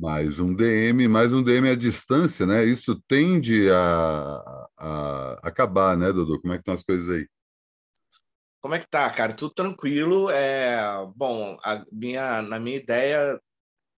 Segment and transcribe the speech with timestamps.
[0.00, 2.64] Mais um DM, mais um DM à distância, né?
[2.64, 6.40] Isso tende a, a acabar, né, Dudu?
[6.40, 7.26] Como é que estão as coisas aí?
[8.60, 9.34] Como é que tá, cara?
[9.34, 10.30] Tudo tranquilo.
[10.30, 10.78] É,
[11.16, 11.58] bom,
[11.90, 13.40] minha, na minha ideia,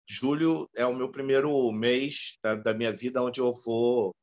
[0.08, 4.14] julho é o meu primeiro mês da, da minha vida onde eu vou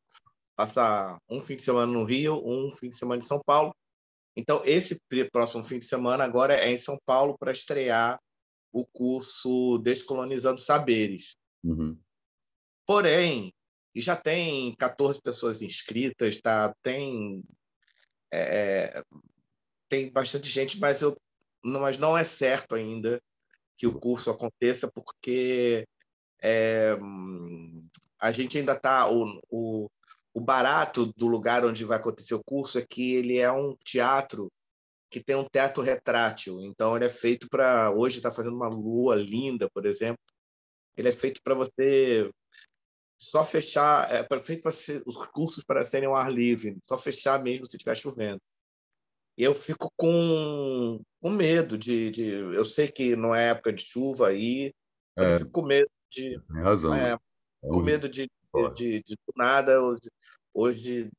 [0.55, 3.75] passar um fim de semana no Rio, um fim de semana em São Paulo.
[4.37, 4.97] Então, esse
[5.29, 8.17] próximo fim de semana agora é em São Paulo para estrear
[8.71, 11.35] o curso Descolonizando Saberes.
[11.65, 11.97] Uhum.
[12.85, 13.51] Porém,
[13.95, 16.73] já tem 14 pessoas inscritas, tá?
[16.83, 17.43] tem,
[18.31, 19.01] é,
[19.89, 21.17] tem bastante gente, mas, eu,
[21.63, 23.19] mas não é certo ainda
[23.75, 25.87] que o curso aconteça, porque
[26.41, 26.95] é,
[28.19, 29.09] a gente ainda está.
[29.09, 29.89] O, o,
[30.33, 34.51] o barato do lugar onde vai acontecer o curso é que ele é um teatro
[35.09, 36.61] que tem um teto retrátil.
[36.61, 37.91] Então, ele é feito para.
[37.91, 40.19] Hoje está fazendo uma lua linda, por exemplo.
[40.97, 42.31] Ele é feito para você
[43.17, 44.71] só fechar, é feito para
[45.05, 48.41] os cursos para serem ao ar livre, só fechar mesmo se estiver chovendo.
[49.37, 52.23] E eu fico com, com medo de, de.
[52.23, 54.73] Eu sei que não é época de chuva aí,
[55.17, 55.27] é.
[55.27, 56.39] eu fico com medo de.
[56.39, 56.95] Tem razão.
[56.95, 57.17] É,
[57.61, 59.73] com medo de, de, de, de, nada.
[60.53, 61.09] Hoje,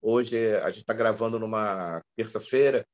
[0.00, 2.84] hoje a gente está gravando numa terça-feira,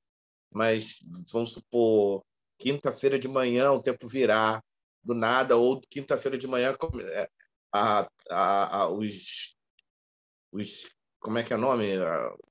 [0.52, 0.98] mas
[1.32, 2.22] vamos supor,
[2.58, 4.62] quinta-feira de manhã o tempo virar
[5.02, 7.30] do nada, ou quinta-feira de manhã é,
[7.72, 9.56] a, a, a, os,
[10.52, 10.86] os.
[11.20, 11.86] Como é que é o nome?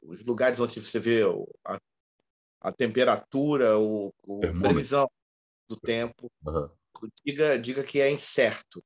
[0.02, 1.22] os lugares onde você vê
[1.66, 1.80] a,
[2.62, 5.10] a temperatura, o, o previsão
[5.70, 6.32] do tempo.
[6.46, 6.70] Uhum.
[7.24, 8.84] Diga, diga que é incerto.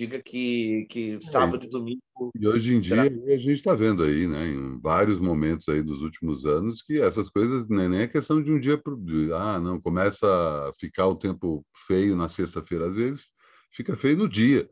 [0.00, 2.00] Diga que, que é, sábado e domingo.
[2.34, 6.00] E hoje em dia a gente está vendo aí, né, em vários momentos aí dos
[6.00, 8.94] últimos anos, que essas coisas né, nem é questão de um dia para
[9.36, 13.28] ah, não, começa a ficar o tempo feio na sexta-feira, às vezes
[13.70, 14.70] fica feio no dia.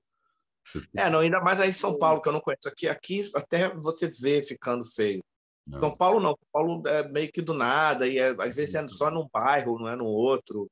[0.97, 2.67] É, não, ainda mais aí em São Paulo, que eu não conheço.
[2.67, 5.23] Aqui, aqui até você vê ficando feio.
[5.67, 5.79] Não.
[5.79, 6.31] São Paulo não.
[6.31, 9.79] São Paulo é meio que do nada, e é, às vezes é só num bairro,
[9.79, 10.71] não é no outro.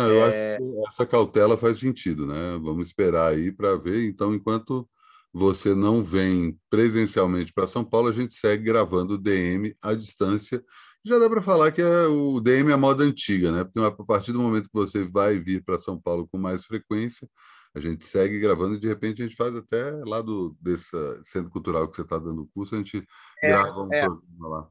[0.00, 0.54] Não, eu é...
[0.54, 2.58] acho que essa cautela faz sentido, né?
[2.62, 4.04] Vamos esperar aí para ver.
[4.04, 4.88] Então, enquanto
[5.32, 10.62] você não vem presencialmente para São Paulo, a gente segue gravando o DM à distância.
[11.04, 13.64] Já dá para falar que é, o DM é a moda antiga, né?
[13.64, 17.28] Porque a partir do momento que você vai vir para São Paulo com mais frequência,
[17.74, 20.88] a gente segue gravando e de repente a gente faz até lá do desse
[21.24, 23.06] centro cultural que você está dando o curso, a gente
[23.42, 24.02] é, grava um é.
[24.02, 24.68] programa lá.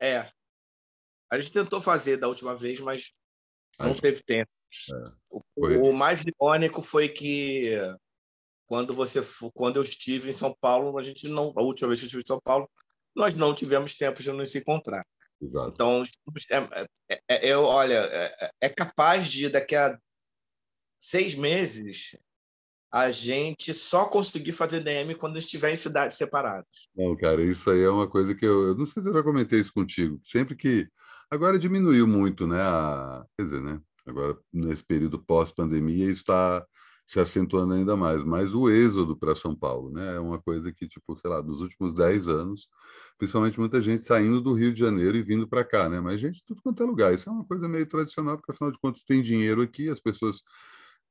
[0.00, 0.30] É.
[1.30, 3.12] A gente tentou fazer da última vez, mas
[3.78, 4.50] não teve tempo.
[4.92, 5.12] É.
[5.30, 7.72] O, o, mais irônico foi que
[8.66, 9.20] quando você
[9.54, 12.22] quando eu estive em São Paulo, a gente não a última vez que eu estive
[12.22, 12.70] em São Paulo,
[13.14, 15.04] nós não tivemos tempo de nos encontrar.
[15.40, 15.70] Exato.
[15.74, 16.02] Então,
[16.50, 19.98] é, é, é, eu, olha, é, é capaz de daqui a
[20.98, 22.16] seis meses,
[22.90, 26.88] a gente só conseguir fazer DM quando estiver em cidades separadas.
[26.94, 29.22] Não, cara, isso aí é uma coisa que eu, eu não sei se eu já
[29.22, 30.20] comentei isso contigo.
[30.22, 30.88] Sempre que
[31.32, 32.60] agora diminuiu muito, né?
[32.60, 33.80] A, quer dizer, né?
[34.06, 36.64] Agora nesse período pós-pandemia está
[37.06, 38.22] se acentuando ainda mais.
[38.24, 40.16] Mas o êxodo para São Paulo, né?
[40.16, 42.68] É uma coisa que tipo, sei lá, nos últimos dez anos,
[43.18, 46.00] principalmente muita gente saindo do Rio de Janeiro e vindo para cá, né?
[46.00, 47.14] Mas gente tudo quanto é lugar.
[47.14, 50.42] Isso é uma coisa meio tradicional, porque afinal de contas tem dinheiro aqui, as pessoas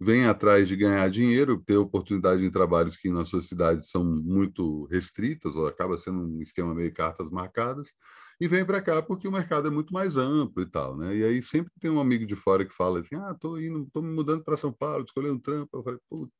[0.03, 4.85] vem atrás de ganhar dinheiro, ter oportunidade em trabalhos que na sua cidade são muito
[4.85, 7.93] restritas, ou acaba sendo um esquema meio cartas marcadas,
[8.39, 11.15] e vem para cá porque o mercado é muito mais amplo e tal, né?
[11.15, 14.01] E aí sempre tem um amigo de fora que fala assim: ah, tô indo, tô
[14.01, 15.77] me mudando para São Paulo, escolhendo um trampo.
[15.77, 16.33] Eu falei, puta,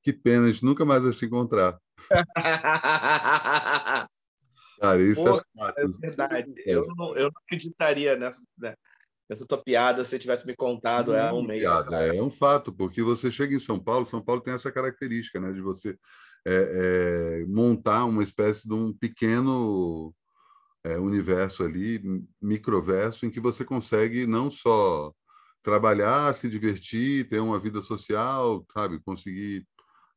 [0.00, 1.76] que pena, a gente nunca mais vai se encontrar.
[4.80, 5.42] Cara, isso Pô, é,
[5.82, 6.54] é verdade.
[6.64, 8.76] Eu não, eu não acreditaria nessa, né?
[9.28, 11.60] Essa tua piada se você tivesse me contado há um mês.
[11.60, 15.38] Piada, é um fato, porque você chega em São Paulo, São Paulo tem essa característica,
[15.38, 15.98] né, de você
[16.46, 20.14] é, é, montar uma espécie de um pequeno
[20.84, 22.00] é, universo ali,
[22.40, 25.12] microverso, em que você consegue não só
[25.62, 29.66] trabalhar, se divertir, ter uma vida social, sabe, conseguir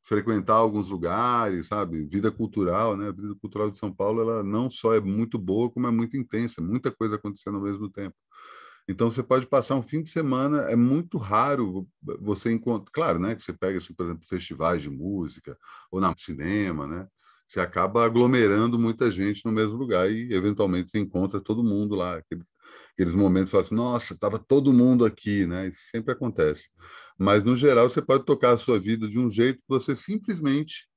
[0.04, 3.10] frequentar alguns lugares, sabe, vida cultural, né?
[3.10, 6.18] A vida cultural de São Paulo, ela não só é muito boa, como é muito
[6.18, 8.16] intensa, muita coisa acontecendo ao mesmo tempo.
[8.88, 11.88] Então você pode passar um fim de semana, é muito raro
[12.20, 15.58] você encontrar, claro, né, que você pega, assim, por exemplo, festivais de música
[15.92, 17.08] ou na cinema, né?
[17.48, 22.18] Você acaba aglomerando muita gente no mesmo lugar e eventualmente você encontra todo mundo lá,
[22.18, 22.46] aqueles,
[22.94, 25.68] aqueles momentos assim, nossa, estava todo mundo aqui, né?
[25.68, 26.70] Isso sempre acontece.
[27.18, 30.88] Mas no geral você pode tocar a sua vida de um jeito que você simplesmente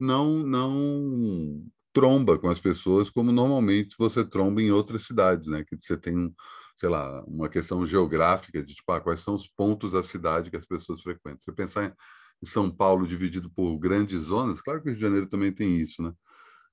[0.00, 5.64] não não tromba com as pessoas como normalmente você tromba em outras cidades, né?
[5.66, 6.32] Que você tem um
[6.78, 10.56] sei lá, uma questão geográfica de tipo, ah, quais são os pontos da cidade que
[10.56, 11.40] as pessoas frequentam.
[11.42, 11.94] Você pensar
[12.42, 15.76] em São Paulo dividido por grandes zonas, claro que o Rio de Janeiro também tem
[15.76, 16.12] isso, né?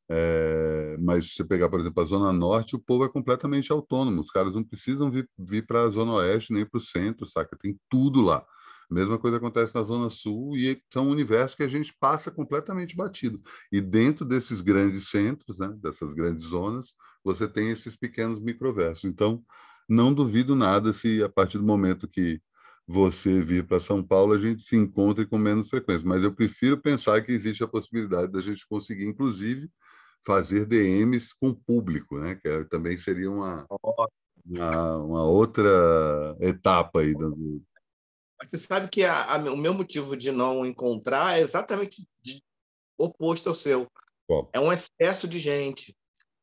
[0.08, 4.22] É, mas se você pegar, por exemplo, a Zona Norte, o povo é completamente autônomo.
[4.22, 7.58] Os caras não precisam vir, vir para a Zona Oeste nem para o centro, saca?
[7.60, 8.46] Tem tudo lá.
[8.90, 12.30] A mesma coisa acontece na Zona Sul e são um universo que a gente passa
[12.30, 13.42] completamente batido.
[13.72, 16.94] E dentro desses grandes centros, né, dessas grandes zonas,
[17.24, 19.06] você tem esses pequenos microversos.
[19.06, 19.44] Então,
[19.88, 22.42] não duvido nada se a partir do momento que
[22.88, 26.08] você vir para São Paulo, a gente se encontre com menos frequência.
[26.08, 29.70] Mas eu prefiro pensar que existe a possibilidade da gente conseguir, inclusive,
[30.26, 32.36] fazer DMs com público, né?
[32.36, 33.66] Que é, também seria uma,
[34.46, 37.62] uma, uma, outra etapa aí do.
[38.44, 42.44] Você sabe que a, a, o meu motivo de não encontrar é exatamente de,
[42.98, 43.88] oposto ao seu.
[44.54, 45.96] É um excesso de gente.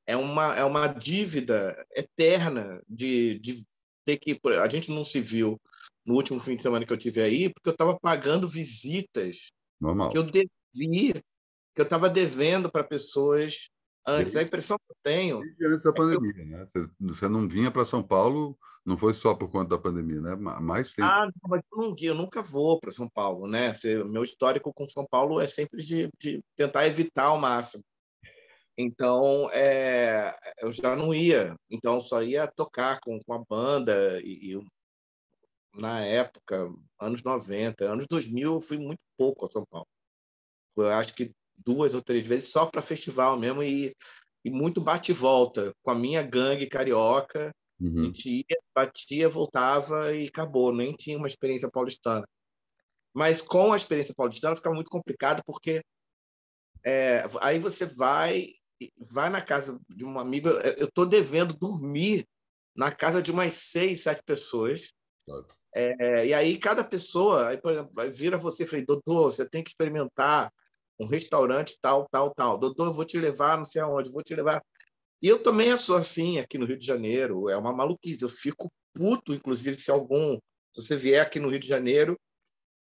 [0.06, 3.64] É uma, é uma dívida eterna de, de
[4.04, 4.38] ter que.
[4.60, 5.60] A gente não se viu
[6.04, 10.10] no último fim de semana que eu tive aí, porque eu estava pagando visitas Normal.
[10.10, 13.70] que eu devia, que eu estava devendo para pessoas
[14.06, 14.36] antes.
[14.36, 15.40] A impressão que eu tenho.
[15.40, 16.46] Desde antes da pandemia, eu...
[16.46, 16.66] né?
[17.00, 20.34] Você, não vinha para São Paulo, não foi só por conta da pandemia, né?
[20.34, 21.08] Mais tempo.
[21.08, 23.72] Ah, não, mas eu, não, eu nunca vou para São Paulo, né?
[24.06, 27.84] Meu histórico com São Paulo é sempre de, de tentar evitar ao máximo.
[28.76, 31.54] Então, é, eu já não ia.
[31.70, 34.66] Então, só ia tocar com, com a banda e, e
[35.74, 36.70] na época,
[37.00, 39.86] anos 90, anos 2000, eu fui muito pouco a São Paulo.
[40.76, 43.94] Eu acho que duas ou três vezes só para festival mesmo e,
[44.44, 47.54] e muito bate volta com a minha gangue carioca.
[47.80, 48.00] Uhum.
[48.00, 50.74] A gente ia, batia, voltava e acabou.
[50.74, 52.26] Nem tinha uma experiência paulistana.
[53.14, 55.82] Mas com a experiência paulistana fica muito complicado porque
[56.84, 58.48] é, aí você vai
[59.12, 60.48] vai na casa de um amigo.
[60.48, 62.26] Eu estou devendo dormir
[62.74, 64.92] na casa de umas seis, sete pessoas.
[65.26, 65.46] Claro.
[65.74, 69.62] É, e aí cada pessoa, aí, por exemplo, vira você e fala, doutor, você tem
[69.62, 70.52] que experimentar
[71.00, 72.58] um restaurante tal, tal, tal.
[72.58, 74.62] Doutor, eu vou te levar não sei aonde, vou te levar.
[75.20, 78.22] E eu também sou assim aqui no Rio de Janeiro, é uma maluquice.
[78.22, 80.36] Eu fico puto, inclusive, se algum,
[80.74, 82.18] se você vier aqui no Rio de Janeiro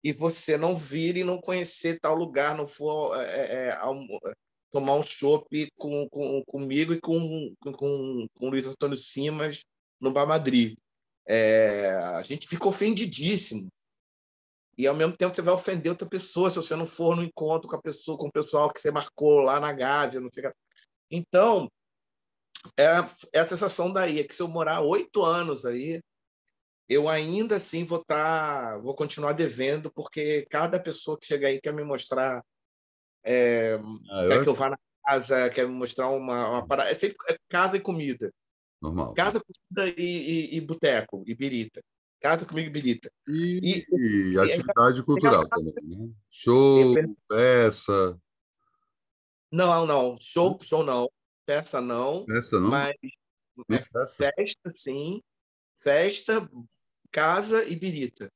[0.04, 3.72] e você não vir e não conhecer tal lugar, não for é, é, é
[4.72, 7.72] tomar um chopp com, com, comigo e com, com,
[8.34, 9.64] com, Luiz Antônio Simas
[10.00, 10.78] no Bar Madrid.
[11.28, 13.68] É, a gente fica ofendidíssimo.
[14.78, 17.68] E ao mesmo tempo você vai ofender outra pessoa se você não for no encontro
[17.68, 20.52] com a pessoa, com o pessoal que você marcou lá na Gásia, não sei o
[20.52, 20.58] que.
[21.10, 21.72] Então,
[22.78, 22.84] é,
[23.34, 26.02] é a sensação daí, é que se eu morar oito anos aí,
[26.90, 31.60] eu ainda assim vou estar, tá, vou continuar devendo, porque cada pessoa que chega aí
[31.60, 32.44] quer me mostrar,
[33.28, 33.74] é,
[34.10, 36.90] ah, quer que eu vá na casa, quer me mostrar uma, uma parada.
[36.90, 38.32] É sempre é casa e comida.
[38.82, 39.14] Normal.
[39.14, 41.82] Casa, comida e, e, e boteco, e birita.
[42.22, 43.12] Casa, comigo e birita.
[43.28, 46.10] E, e, e atividade cultural também, né?
[46.32, 46.94] Show,
[47.28, 48.18] peça.
[49.52, 50.16] Não, não.
[50.20, 51.10] Show, show não.
[51.46, 52.26] Peça não.
[52.26, 52.70] Peça não?
[52.70, 52.96] Mas
[53.70, 54.32] é festa.
[54.36, 55.22] festa, sim.
[55.76, 56.50] Festa,
[57.12, 58.30] casa e birita.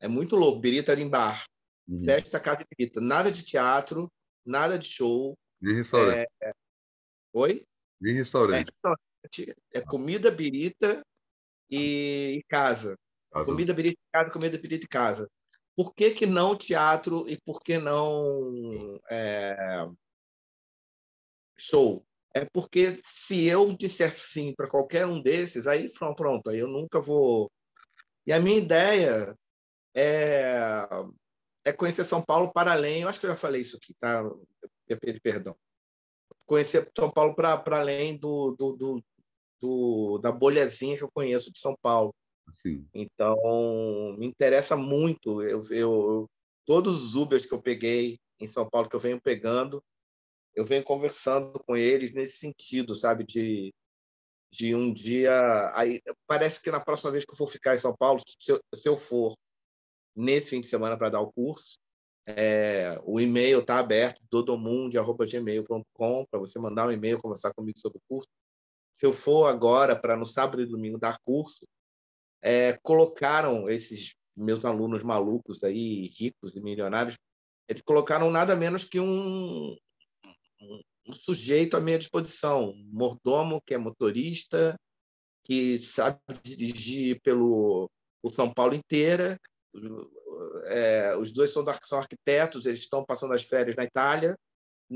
[0.00, 0.60] É muito louco.
[0.60, 1.44] Birita era em bar.
[1.88, 1.98] Uhum.
[1.98, 3.00] Festa, casa e birita.
[3.00, 4.10] Nada de teatro,
[4.44, 5.36] nada de show.
[5.60, 6.28] Nem restaurante.
[6.42, 6.52] É...
[7.32, 7.64] Oi?
[8.00, 8.72] Nem restaurante.
[9.72, 11.02] É, é comida, birita
[11.70, 12.96] e, casa.
[13.30, 13.44] casa.
[13.44, 15.28] Comida, birita casa, comida, birita e casa.
[15.76, 19.86] Por que, que não teatro e por que não é,
[21.58, 22.04] show?
[22.34, 27.00] É porque se eu disser sim para qualquer um desses, aí pronto, aí eu nunca
[27.00, 27.50] vou.
[28.26, 29.34] E a minha ideia
[29.94, 30.86] é,
[31.64, 33.02] é conhecer São Paulo para além.
[33.02, 34.22] Eu acho que eu já falei isso aqui, tá?
[34.88, 35.56] Eu pedi perdão.
[36.46, 39.04] Conhecer São Paulo para além do, do, do,
[39.60, 42.14] do, da bolhazinha que eu conheço de São Paulo.
[42.62, 42.86] Sim.
[42.92, 43.36] Então,
[44.18, 45.42] me interessa muito.
[45.42, 46.30] Eu, eu,
[46.66, 49.82] todos os Ubers que eu peguei em São Paulo, que eu venho pegando,
[50.54, 53.24] eu venho conversando com eles nesse sentido, sabe?
[53.24, 53.72] De,
[54.52, 55.70] de um dia.
[55.74, 58.60] Aí, parece que na próxima vez que eu for ficar em São Paulo, se eu,
[58.74, 59.36] se eu for
[60.20, 61.78] nesse fim de semana para dar o curso,
[62.26, 68.02] é, o e-mail está aberto, dodomundo.gmail.com, para você mandar um e-mail, conversar comigo sobre o
[68.08, 68.28] curso
[68.92, 71.66] se eu for agora para no sábado e domingo dar curso,
[72.42, 77.16] é, colocaram esses meus alunos malucos aí, ricos e milionários,
[77.66, 79.74] eles colocaram nada menos que um,
[80.60, 84.78] um sujeito à minha disposição, um mordomo que é motorista,
[85.44, 87.90] que sabe dirigir pelo
[88.22, 89.38] o São Paulo inteira.
[90.66, 94.36] É, os dois são, são arquitetos, eles estão passando as férias na Itália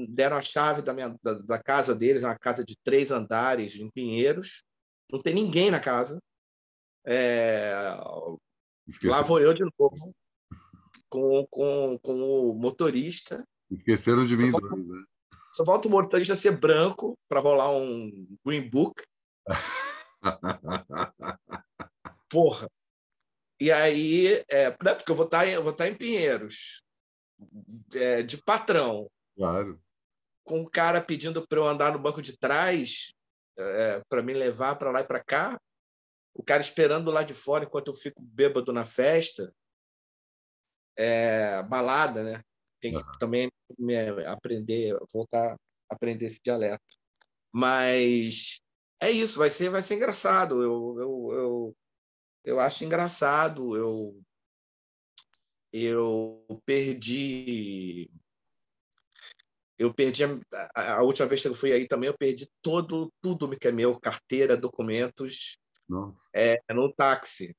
[0.08, 3.88] deram a chave da, minha, da, da, casa deles, uma casa de três andares em
[3.90, 4.64] Pinheiros.
[5.10, 6.18] Não tem ninguém na casa.
[7.06, 7.72] É...
[9.04, 10.14] Lá vou eu de novo
[11.08, 13.46] com, com, com o motorista.
[13.70, 15.04] Esqueceram de mim, só falta, né?
[15.52, 19.00] Só falta o motorista ser branco para rolar um Green Book.
[22.28, 22.68] Porra.
[23.60, 26.82] E aí, é, né, porque eu vou estar, tá eu vou estar tá em Pinheiros,
[27.94, 29.08] é, de patrão.
[29.36, 29.80] Claro.
[30.44, 33.14] Com o cara pedindo para eu andar no banco de trás,
[33.58, 35.58] é, para me levar para lá e para cá.
[36.34, 39.54] O cara esperando lá de fora enquanto eu fico bêbado na festa.
[40.96, 42.42] É, balada, né?
[42.80, 43.18] Tem que uhum.
[43.18, 43.96] também me
[44.26, 46.82] aprender, voltar a aprender esse dialeto.
[47.52, 48.60] Mas
[49.00, 50.62] é isso, vai ser, vai ser engraçado.
[50.62, 51.76] Eu, eu, eu,
[52.44, 53.76] eu acho engraçado.
[53.76, 54.22] Eu,
[55.72, 58.10] eu perdi
[59.76, 63.50] eu perdi a, a, última vez que eu fui aí também eu perdi todo tudo
[63.58, 65.58] que é meu carteira documentos
[66.32, 67.56] é, no táxi.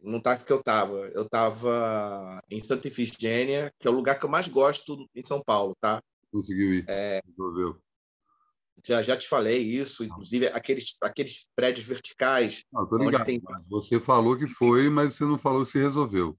[0.00, 4.24] No táxi que eu estava eu estava em Santa Ifigênia que é o lugar que
[4.24, 6.02] eu mais gosto em São Paulo tá?
[6.32, 6.84] Conseguiu ir.
[6.88, 7.80] É, resolveu
[8.86, 12.62] já, já te falei isso, inclusive aqueles, aqueles prédios verticais.
[12.72, 13.24] Não, ligado.
[13.24, 13.42] Tem...
[13.68, 16.38] Você falou que foi, mas você não falou se resolveu.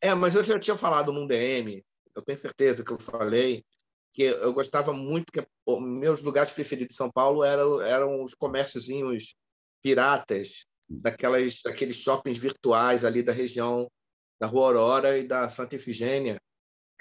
[0.00, 3.64] É, mas eu já tinha falado num DM, eu tenho certeza que eu falei,
[4.12, 5.44] que eu gostava muito, que
[5.80, 9.34] meus lugares preferidos de São Paulo eram, eram os comérciozinhos
[9.82, 13.88] piratas, daquelas, daqueles shoppings virtuais ali da região
[14.40, 16.40] da Rua Aurora e da Santa Efigênia,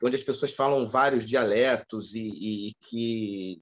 [0.03, 3.61] onde as pessoas falam vários dialetos e, e, e que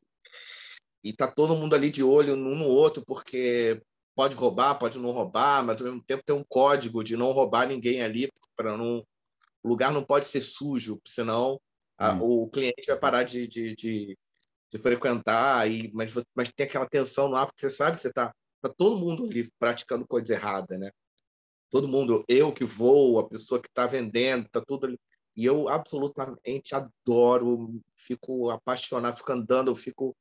[1.05, 3.79] e tá todo mundo ali de olho um no outro, porque
[4.15, 7.67] pode roubar, pode não roubar, mas ao mesmo tempo tem um código de não roubar
[7.67, 9.05] ninguém ali, para não
[9.61, 11.59] o lugar não pode ser sujo, senão
[11.97, 12.43] a, hum.
[12.43, 14.17] o cliente vai parar de, de, de,
[14.71, 18.07] de frequentar, e, mas, mas tem aquela tensão no ar, porque você sabe que você
[18.07, 20.89] está tá todo mundo ali praticando coisa errada, né?
[21.69, 24.99] Todo mundo, eu que vou, a pessoa que está vendendo, tá tudo ali.
[25.35, 30.15] E eu absolutamente adoro, fico apaixonado, fico andando, eu fico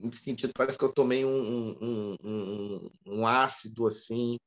[0.00, 4.38] no sentido, parece que eu tomei um, um, um, um, ácido, assim,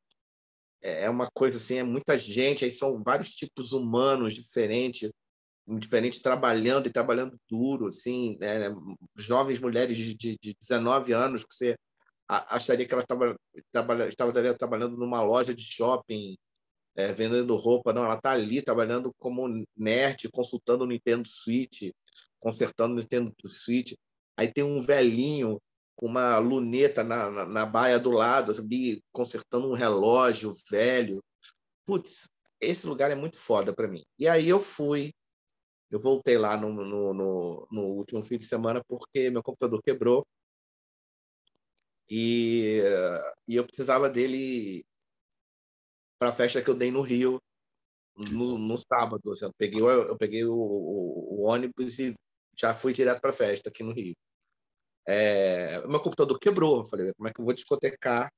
[0.82, 5.12] é, é uma coisa assim, é muita gente, aí são vários tipos humanos diferentes,
[5.68, 8.70] diferentes trabalhando e trabalhando duro, assim, né?
[9.16, 11.76] jovens mulheres de, de, de 19 anos que você
[12.28, 13.36] acharia que ela estava
[13.72, 16.36] trabalha, estava trabalhando numa loja de shopping,
[16.96, 21.92] é, vendendo roupa, não, ela está ali trabalhando como nerd, consultando o Nintendo Switch,
[22.40, 23.94] consertando o Nintendo Switch.
[24.38, 25.62] Aí tem um velhinho
[25.96, 31.24] com uma luneta na, na, na baia do lado, assim, consertando um relógio velho.
[31.86, 32.28] Putz,
[32.60, 34.04] esse lugar é muito foda para mim.
[34.20, 35.14] E aí eu fui,
[35.92, 40.26] eu voltei lá no, no, no, no, último fim de semana porque meu computador quebrou
[42.10, 42.82] e,
[43.48, 44.84] e eu precisava dele
[46.20, 47.42] para a festa que eu dei no Rio
[48.16, 49.32] no, no sábado.
[49.32, 52.16] Assim, eu peguei, eu peguei o, o, o ônibus e
[52.58, 54.16] já fui direto para festa aqui no Rio.
[55.08, 56.80] É, meu computador quebrou.
[56.80, 58.32] Eu falei, como é que eu vou discotecar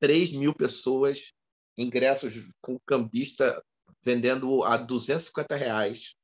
[0.00, 1.32] 3 mil pessoas,
[1.76, 3.62] ingressos com cambista
[4.04, 6.14] vendendo a 250 reais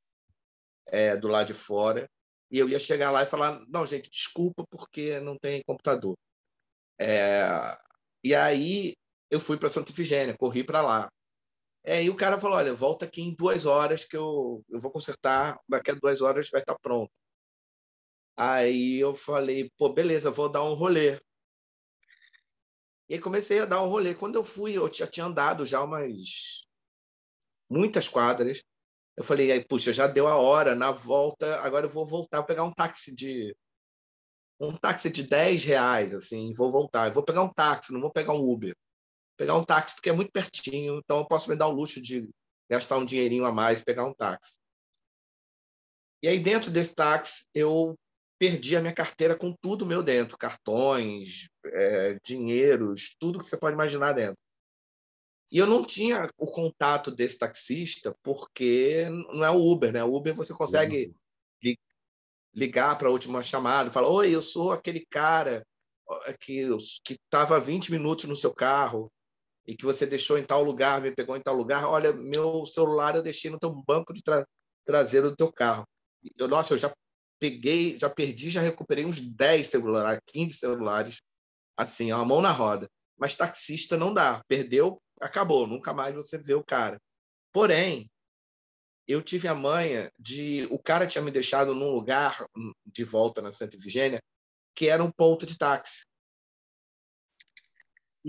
[0.87, 2.09] é, do lado de fora.
[2.51, 6.17] E eu ia chegar lá e falar: não, gente, desculpa porque não tem computador.
[6.99, 7.47] É,
[8.23, 8.93] e aí
[9.29, 11.09] eu fui para Santa Ifigênia, corri para lá.
[11.89, 14.91] É, e o cara falou: olha, volta aqui em duas horas que eu, eu vou
[14.91, 17.11] consertar, daqui a duas horas vai estar pronto.
[18.37, 21.19] Aí eu falei, pô, beleza, vou dar um rolê.
[23.09, 24.13] E aí comecei a dar um rolê.
[24.13, 26.67] Quando eu fui, eu já tinha andado já umas
[27.69, 28.63] muitas quadras.
[29.17, 32.63] Eu falei, puxa, já deu a hora, na volta, agora eu vou voltar, vou pegar
[32.65, 33.55] um táxi de
[34.59, 37.07] um táxi de 10 reais, assim, vou voltar.
[37.07, 38.75] Eu vou pegar um táxi, não vou pegar um Uber.
[39.39, 42.27] Pegar um táxi porque é muito pertinho, então eu posso me dar o luxo de
[42.69, 44.59] gastar um dinheirinho a mais e pegar um táxi.
[46.21, 47.97] E aí, dentro desse táxi, eu
[48.37, 53.75] perdi a minha carteira com tudo meu dentro, cartões, é, dinheiros, tudo que você pode
[53.75, 54.37] imaginar dentro.
[55.49, 60.03] E eu não tinha o contato desse taxista porque não é o Uber, né?
[60.03, 61.13] O Uber você consegue
[61.63, 61.73] uhum.
[62.53, 65.65] ligar para a última chamada, falar: "Oi, eu sou aquele cara
[66.41, 66.67] que
[67.05, 69.09] que estava 20 minutos no seu carro
[69.69, 71.85] e que você deixou em tal lugar, me pegou em tal lugar.
[71.85, 74.43] Olha, meu celular eu deixei no teu banco de tra
[74.83, 75.83] traseiro do teu carro.
[76.39, 76.91] Eu, nossa, eu já
[77.39, 81.21] peguei, já perdi, já recuperei uns 10 celulares, 15 celulares,
[81.77, 82.87] assim, a mão na roda.
[83.15, 84.41] Mas taxista não dá.
[84.47, 85.67] Perdeu, acabou.
[85.67, 86.99] Nunca mais você vê o cara.
[87.53, 88.09] Porém,
[89.07, 90.67] eu tive a manha de.
[90.71, 92.43] O cara tinha me deixado num lugar
[92.87, 94.19] de volta na Santa Virgínia
[94.75, 96.05] que era um ponto de táxi.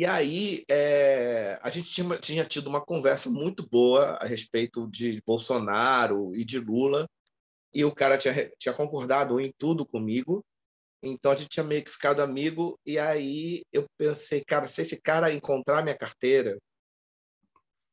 [0.01, 5.21] E aí é, a gente tinha, tinha tido uma conversa muito boa a respeito de
[5.27, 7.07] Bolsonaro e de Lula,
[7.75, 10.43] e o cara tinha, tinha concordado em tudo comigo,
[11.03, 14.99] então a gente tinha meio que ficado amigo, e aí eu pensei, cara, se esse
[15.03, 16.57] cara encontrar minha carteira,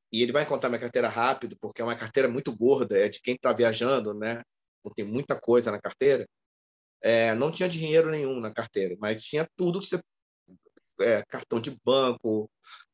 [0.10, 3.20] e ele vai encontrar minha carteira rápido, porque é uma carteira muito gorda, é de
[3.22, 4.44] quem está viajando, né?
[4.82, 6.26] Não tem muita coisa na carteira.
[7.02, 10.00] É, não tinha dinheiro nenhum na carteira, mas tinha tudo que você
[11.00, 12.50] é, cartão de banco,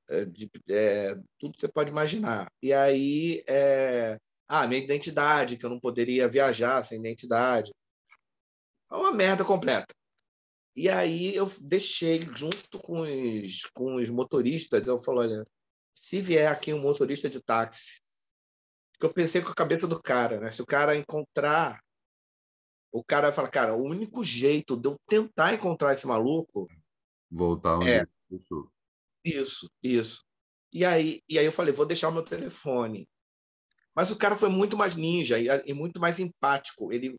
[0.10, 2.52] é, de, é, tudo que você pode imaginar.
[2.62, 4.18] E aí, é,
[4.48, 7.72] ah, minha identidade, que eu não poderia viajar sem identidade.
[8.92, 9.94] É uma merda completa.
[10.76, 15.46] E aí eu deixei, junto com os, com os motoristas, eu falei, olha,
[15.94, 17.98] se vier aqui um motorista de táxi,
[19.00, 20.50] que eu pensei com a cabeça do cara, né?
[20.50, 21.80] Se o cara encontrar,
[22.92, 26.68] o cara vai falar, cara, o único jeito de eu tentar encontrar esse maluco
[27.34, 28.08] voltar onde é.
[29.26, 30.24] Isso, isso.
[30.72, 33.08] E aí, e aí eu falei, vou deixar o meu telefone.
[33.96, 36.92] Mas o cara foi muito mais ninja e, e muito mais empático.
[36.92, 37.16] Ele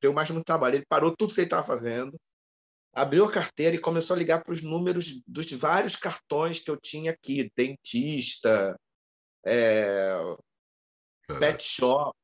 [0.00, 0.76] deu mais muito trabalho.
[0.76, 2.18] Ele parou tudo que ele estava fazendo,
[2.92, 6.78] abriu a carteira e começou a ligar para os números dos vários cartões que eu
[6.80, 8.74] tinha aqui, dentista,
[9.44, 10.14] é,
[11.38, 12.14] pet shop,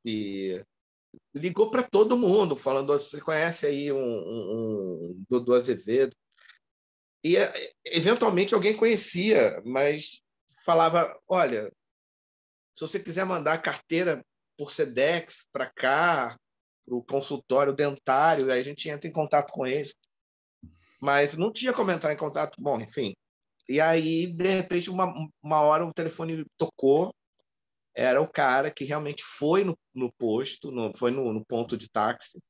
[1.35, 6.17] ligou para todo mundo, falando: você conhece aí um, um, um Dudu Azevedo?
[7.25, 7.53] E eh,
[7.87, 10.23] eventualmente alguém conhecia, mas
[10.65, 11.71] falava: olha,
[12.77, 14.25] se você quiser mandar carteira
[14.57, 16.37] por Sedex para cá,
[16.85, 19.95] para o consultório dentário, aí a gente entra em contato com eles.
[21.01, 22.61] Mas não tinha como entrar em contato.
[22.61, 23.13] Bom, enfim.
[23.69, 25.13] E aí, de repente, uma,
[25.43, 27.15] uma hora o telefone tocou.
[27.95, 31.91] Era o cara que realmente foi no, no posto, no, foi no, no ponto de
[31.91, 32.41] táxi,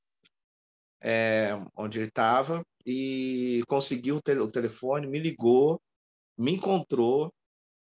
[1.02, 5.80] é, onde ele estava, e conseguiu o, telefone, me ligou,
[6.36, 7.32] me encontrou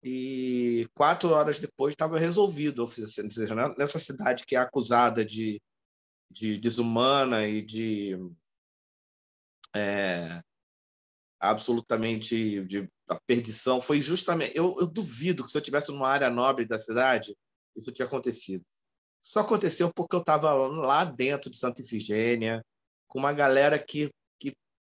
[0.04, 5.62] e quatro horas depois estava resolvido, seja, nessa cidade que é acusada de,
[6.30, 8.18] de desumana e de
[9.76, 10.42] é,
[11.40, 14.56] absolutamente de a perdição, foi justamente.
[14.56, 17.36] Eu, eu duvido que se eu tivesse numa área nobre da cidade,
[17.76, 18.64] isso tinha acontecido.
[19.22, 22.64] Só aconteceu porque eu estava lá dentro de Santa Ifigênia,
[23.08, 24.10] com uma galera que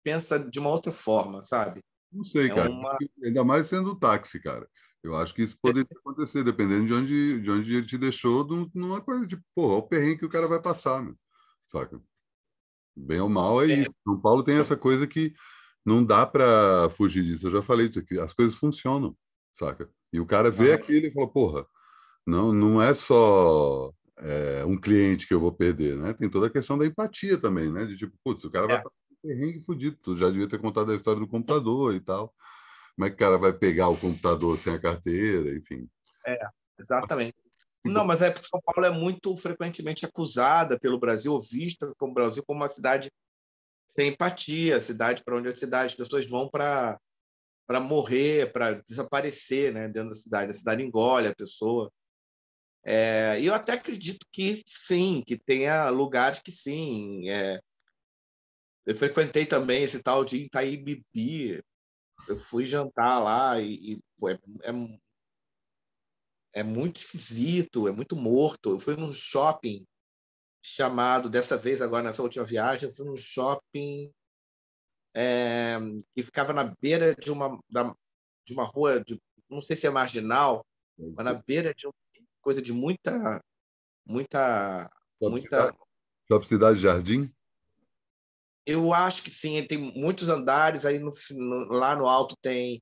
[0.09, 1.83] pensa de uma outra forma, sabe?
[2.11, 2.69] Não sei, é cara.
[2.69, 2.97] Uma...
[3.23, 4.67] Ainda mais sendo táxi, cara.
[5.03, 8.99] Eu acho que isso poderia acontecer, dependendo de onde, de onde ele te deixou, numa
[8.99, 11.15] coisa de, pô, o perrengue que o cara vai passar, meu.
[11.71, 12.01] saca?
[12.97, 13.75] Bem ou mal é, é.
[13.81, 13.93] isso.
[14.03, 15.33] São Paulo tem essa coisa que
[15.85, 17.47] não dá para fugir disso.
[17.47, 18.19] Eu já falei isso aqui.
[18.19, 19.15] As coisas funcionam,
[19.57, 19.89] saca?
[20.11, 20.75] E o cara vê ah.
[20.75, 21.65] aquilo e fala, porra,
[22.25, 26.13] não, não é só é, um cliente que eu vou perder, né?
[26.13, 27.85] Tem toda a questão da empatia também, né?
[27.85, 28.67] De tipo, putz, o cara é.
[28.69, 28.83] vai
[29.21, 29.97] perrengue fudido.
[30.01, 32.33] Tu já devia ter contado a história do computador e tal.
[32.95, 35.89] Como é que o cara vai pegar o computador sem a carteira, enfim.
[36.25, 36.37] É,
[36.77, 37.35] exatamente.
[37.83, 42.13] Não, mas é porque São Paulo é muito frequentemente acusada pelo Brasil, ou vista como
[42.13, 43.09] Brasil como uma cidade
[43.87, 46.99] sem empatia, cidade para onde a cidade, as pessoas vão para
[47.65, 50.49] para morrer, para desaparecer, né, dentro da cidade.
[50.49, 51.91] A cidade engole a pessoa.
[52.83, 57.61] É, e eu até acredito que sim, que tenha lugares que sim, é,
[58.85, 61.63] eu frequentei também esse tal de Itaíbibi.
[62.27, 64.99] Eu fui jantar lá e, e pô, é, é,
[66.53, 68.71] é, muito esquisito, é muito morto.
[68.71, 69.85] Eu fui num shopping
[70.63, 74.11] chamado, dessa vez, agora nessa última viagem, eu fui num shopping
[75.15, 75.77] é,
[76.11, 77.95] que ficava na beira de uma, da,
[78.45, 80.65] de uma rua, de, não sei se é marginal,
[80.97, 81.93] mas na beira de uma
[82.41, 83.41] coisa de muita.
[84.05, 84.89] muita.
[85.21, 85.65] Shopping muita...
[85.65, 85.77] Cidade,
[86.27, 87.33] Shopping Cidade Jardim?
[88.69, 92.79] Eu acho que sim, tem muitos andares, aí no, no, lá no alto tem.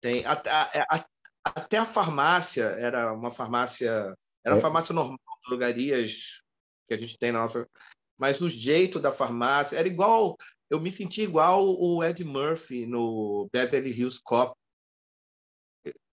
[0.00, 1.04] tem até, a,
[1.44, 4.14] até a farmácia era uma farmácia.
[4.44, 4.60] Era é.
[4.60, 6.40] farmácia normal, drogarias
[6.86, 7.68] que a gente tem na nossa.
[8.16, 10.36] Mas o jeito da farmácia era igual.
[10.70, 14.56] Eu me senti igual o Ed Murphy no Beverly Hills Cop.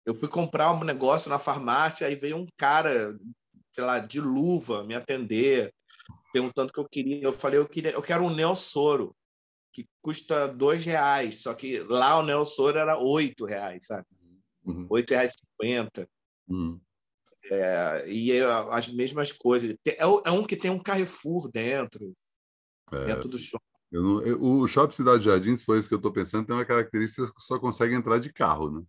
[0.06, 3.18] Eu fui comprar um negócio na farmácia, aí veio um cara,
[3.74, 5.74] sei lá, de luva me atender
[6.34, 7.22] perguntando o que eu queria.
[7.22, 9.16] Eu falei, eu queria, eu quero um Neossoro,
[9.72, 14.08] que custa dois reais, só que lá o Neossoro era oito reais, sabe?
[14.66, 14.88] Uhum.
[14.90, 16.10] Oito reais cinquenta.
[16.48, 16.80] Uhum.
[17.52, 19.76] É, e é as mesmas coisas.
[19.86, 22.14] É, é, um que tem um Carrefour dentro,
[22.92, 23.64] é, dentro do shopping.
[23.92, 26.66] Não, eu, o Shopping Cidade Jardim, se for isso que eu estou pensando, tem uma
[26.66, 28.84] característica que só consegue entrar de carro, né?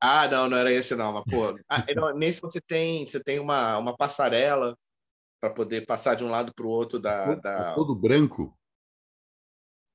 [0.00, 3.38] Ah, não, não era esse não, mas pô, ah, não, nesse você tem, você tem
[3.38, 4.76] uma, uma passarela
[5.40, 7.74] para poder passar de um lado para o outro da, é da...
[7.74, 8.56] todo branco?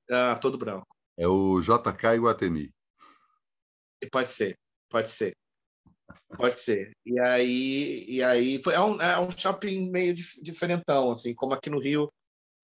[0.09, 0.87] Ah, todo branco.
[1.17, 2.73] É o JK Iguatemi.
[4.11, 4.57] Pode ser,
[4.89, 5.33] pode ser.
[6.37, 6.91] Pode ser.
[7.05, 11.53] E aí, e aí foi, é, um, é um shopping meio dif, diferentão, assim, como
[11.53, 12.11] aqui no Rio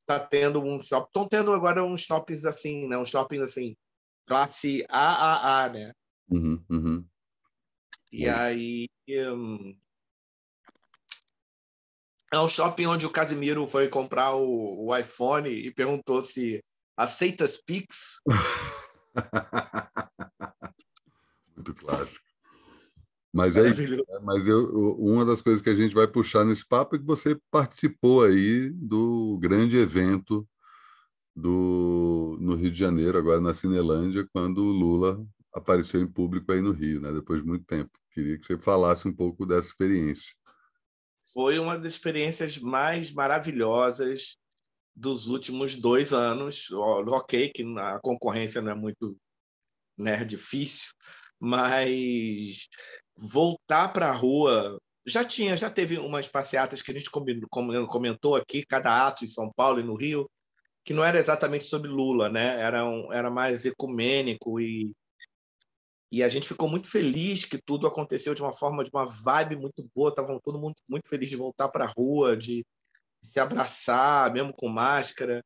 [0.01, 1.07] está tendo um shopping.
[1.07, 2.97] Estão tendo agora uns shoppings assim, né?
[2.97, 3.75] Uns shoppings assim,
[4.25, 5.91] classe AAA, né?
[6.29, 7.05] Uhum, uhum.
[8.11, 8.87] E aí.
[9.09, 9.77] Um,
[12.35, 16.63] é um shopping onde o Casimiro foi comprar o, o iPhone e perguntou se
[16.97, 18.19] aceita as Pix.
[21.55, 22.25] Muito clássico.
[23.33, 26.95] Mas, é, é, mas eu, uma das coisas que a gente vai puxar nesse papo
[26.95, 30.47] é que você participou aí do grande evento
[31.35, 35.21] do, no Rio de Janeiro, agora na Cinelândia, quando o Lula
[35.53, 37.11] apareceu em público aí no Rio, né?
[37.11, 37.91] depois de muito tempo.
[38.11, 40.33] Queria que você falasse um pouco dessa experiência.
[41.33, 44.37] Foi uma das experiências mais maravilhosas
[44.95, 46.71] dos últimos dois anos.
[46.71, 49.17] Ok, que a concorrência não é muito
[49.97, 50.91] né, difícil,
[51.39, 52.67] mas
[53.17, 58.65] voltar para a rua já tinha, já teve umas passeatas que a gente comentou aqui,
[58.65, 60.29] cada ato em São Paulo e no Rio,
[60.83, 62.59] que não era exatamente sobre Lula, né?
[62.59, 64.91] Era, um, era mais ecumênico e
[66.11, 69.57] e a gente ficou muito feliz que tudo aconteceu de uma forma, de uma vibe
[69.57, 70.09] muito boa.
[70.09, 72.65] Estavam todo mundo muito feliz de voltar para a rua, de,
[73.25, 75.43] se abraçar, mesmo com máscara.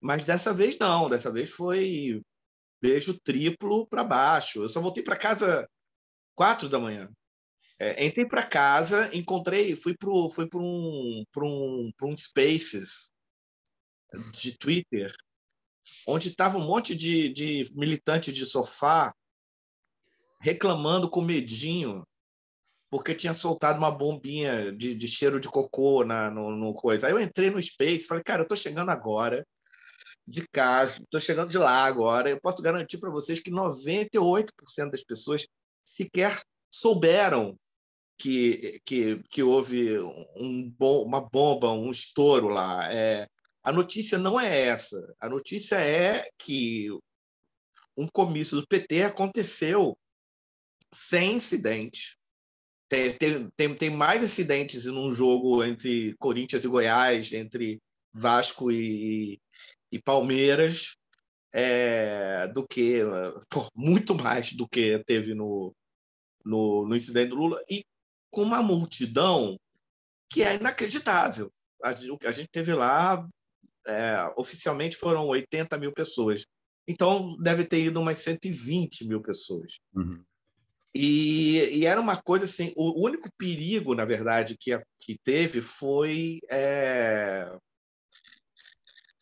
[0.00, 2.20] Mas dessa vez não, dessa vez foi
[2.80, 4.62] beijo triplo para baixo.
[4.62, 5.68] Eu só voltei para casa
[6.34, 7.08] quatro da manhã.
[7.78, 13.10] É, entrei para casa, encontrei, fui para fui um, um, um Spaces
[14.32, 15.12] de Twitter,
[16.06, 19.12] onde estava um monte de, de militante de sofá
[20.42, 22.04] reclamando com medinho
[22.90, 27.06] porque tinha soltado uma bombinha de, de cheiro de cocô na, no, no, coisa.
[27.06, 29.46] Aí eu entrei no Space falei, cara, eu estou chegando agora
[30.26, 32.28] de casa, estou chegando de lá agora.
[32.28, 35.46] Eu posso garantir para vocês que 98% das pessoas
[35.86, 36.38] sequer
[36.70, 37.56] souberam
[38.18, 39.98] que, que, que houve
[40.36, 42.92] um bom, uma bomba, um estouro lá.
[42.92, 43.26] É,
[43.62, 45.14] a notícia não é essa.
[45.18, 46.88] A notícia é que
[47.96, 49.96] um comício do PT aconteceu
[50.92, 52.16] sem incidente.
[52.88, 53.16] Tem,
[53.56, 57.80] tem, tem, mais incidentes num jogo entre Corinthians e Goiás, entre
[58.14, 59.40] Vasco e,
[59.90, 60.94] e Palmeiras,
[61.54, 63.00] é, do que
[63.48, 65.74] pô, muito mais do que teve no,
[66.44, 67.82] no, no incidente do Lula e
[68.30, 69.58] com uma multidão
[70.30, 71.50] que é inacreditável.
[71.82, 73.26] A, a gente teve lá,
[73.86, 76.44] é, oficialmente foram 80 mil pessoas.
[76.86, 79.78] Então, deve ter ido umas 120 mil pessoas.
[79.94, 80.22] Uhum.
[80.94, 86.38] E, e, era uma coisa assim, o único perigo, na verdade, que, que teve foi
[86.50, 87.50] é,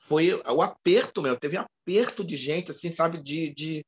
[0.01, 3.85] foi o aperto, meu, teve um aperto de gente, assim, sabe, de, de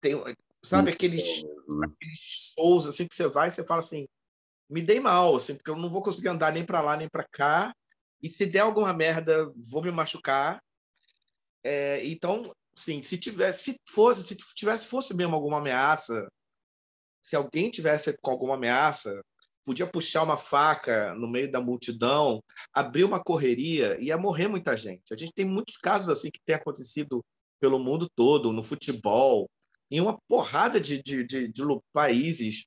[0.00, 0.14] tem,
[0.62, 1.86] sabe aqueles, né?
[1.92, 4.06] aqueles shows assim que você vai e você fala assim,
[4.70, 7.26] me dei mal, assim, porque eu não vou conseguir andar nem para lá nem para
[7.30, 7.74] cá,
[8.22, 10.62] e se der alguma merda, vou me machucar.
[11.62, 16.26] É, então, sim, se tivesse, se fosse, se tivesse fosse mesmo alguma ameaça
[17.26, 19.20] se alguém tivesse com alguma ameaça,
[19.64, 22.40] podia puxar uma faca no meio da multidão,
[22.72, 25.12] abrir uma correria, ia morrer muita gente.
[25.12, 27.24] A gente tem muitos casos assim que tem acontecido
[27.58, 29.50] pelo mundo todo, no futebol,
[29.90, 31.62] em uma porrada de, de, de, de
[31.92, 32.66] países,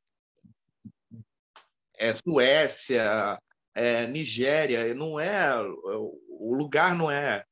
[1.98, 3.40] é, Suécia,
[3.74, 5.54] é, Nigéria, não é
[6.28, 7.46] o lugar não é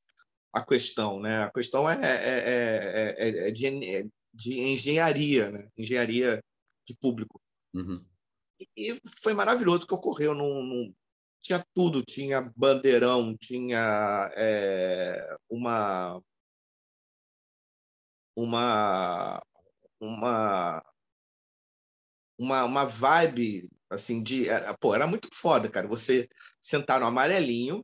[0.52, 1.44] a questão, né?
[1.44, 5.70] A questão é, é, é, é de, de engenharia, né?
[5.78, 6.42] Engenharia
[6.88, 7.42] de público.
[7.74, 7.94] Uhum.
[8.76, 10.34] E foi maravilhoso o que ocorreu.
[10.34, 10.96] Num, num,
[11.42, 16.22] tinha tudo, tinha bandeirão, tinha é, uma
[18.36, 19.42] uma
[20.00, 20.84] uma
[22.40, 25.88] uma, uma vibe assim de era, pô, era muito foda, cara.
[25.88, 26.28] Você
[26.62, 27.84] sentar no amarelinho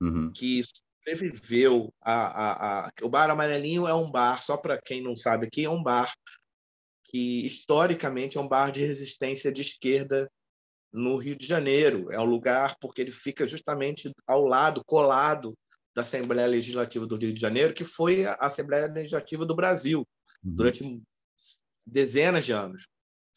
[0.00, 0.32] uhum.
[0.32, 5.16] que sobreviveu a, a, a, o bar amarelinho é um bar só para quem não
[5.16, 6.12] sabe aqui é um bar
[7.08, 10.30] que historicamente é um bar de resistência de esquerda
[10.92, 12.12] no Rio de Janeiro.
[12.12, 15.56] É um lugar porque ele fica justamente ao lado, colado
[15.94, 20.06] da Assembleia Legislativa do Rio de Janeiro, que foi a Assembleia Legislativa do Brasil
[20.44, 20.54] uhum.
[20.54, 21.02] durante
[21.86, 22.86] dezenas de anos.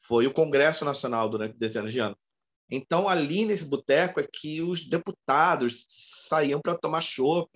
[0.05, 2.17] Foi o Congresso Nacional durante dezenas de anos.
[2.69, 7.49] Então, ali nesse boteco é que os deputados saíam para tomar chopp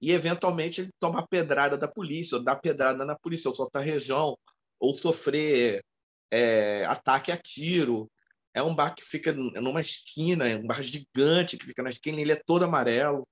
[0.00, 4.36] e, eventualmente, tomar pedrada da polícia, ou dar pedrada na polícia, ou soltar região,
[4.84, 5.84] ou sofrer
[6.30, 8.10] é, ataque a tiro.
[8.52, 12.20] É um bar que fica numa esquina, é um bar gigante que fica na esquina,
[12.20, 13.26] ele é todo amarelo.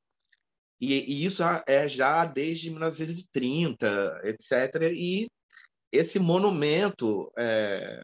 [0.80, 4.90] E, e isso é já desde 1930, etc.
[4.92, 5.28] E
[5.92, 8.02] esse monumento é,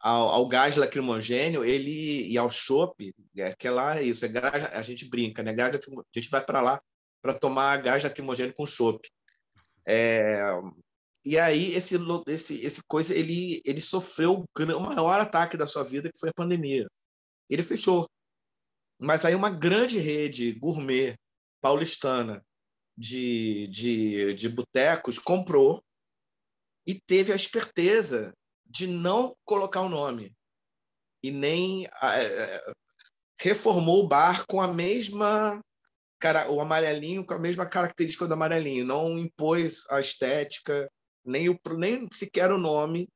[0.00, 4.28] ao, ao, gás lacrimogênio ele, e ao chope, é, que é lá é isso, é
[4.28, 5.52] gás, a gente brinca, né?
[5.52, 5.78] Gás, a
[6.14, 6.80] gente vai para lá
[7.20, 9.10] para tomar gás lacrimogênio com chope.
[9.86, 10.40] É,
[11.26, 11.96] e aí esse,
[12.28, 16.34] esse, esse coisa ele, ele sofreu o maior ataque da sua vida, que foi a
[16.34, 16.86] pandemia.
[17.50, 18.08] Ele fechou.
[18.96, 21.16] Mas aí uma grande rede gourmet
[21.60, 22.40] paulistana
[22.96, 25.82] de, de, de botecos comprou
[26.86, 28.32] e teve a esperteza
[28.64, 30.32] de não colocar o nome
[31.24, 32.72] e nem é,
[33.40, 35.60] reformou o bar com a mesma
[36.20, 40.88] cara o amarelinho com a mesma característica do amarelinho não impôs a estética
[41.26, 43.08] nem o nem sequer o nome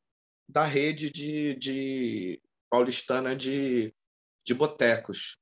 [0.48, 3.94] da rede de, de paulistana de,
[4.44, 5.36] de botecos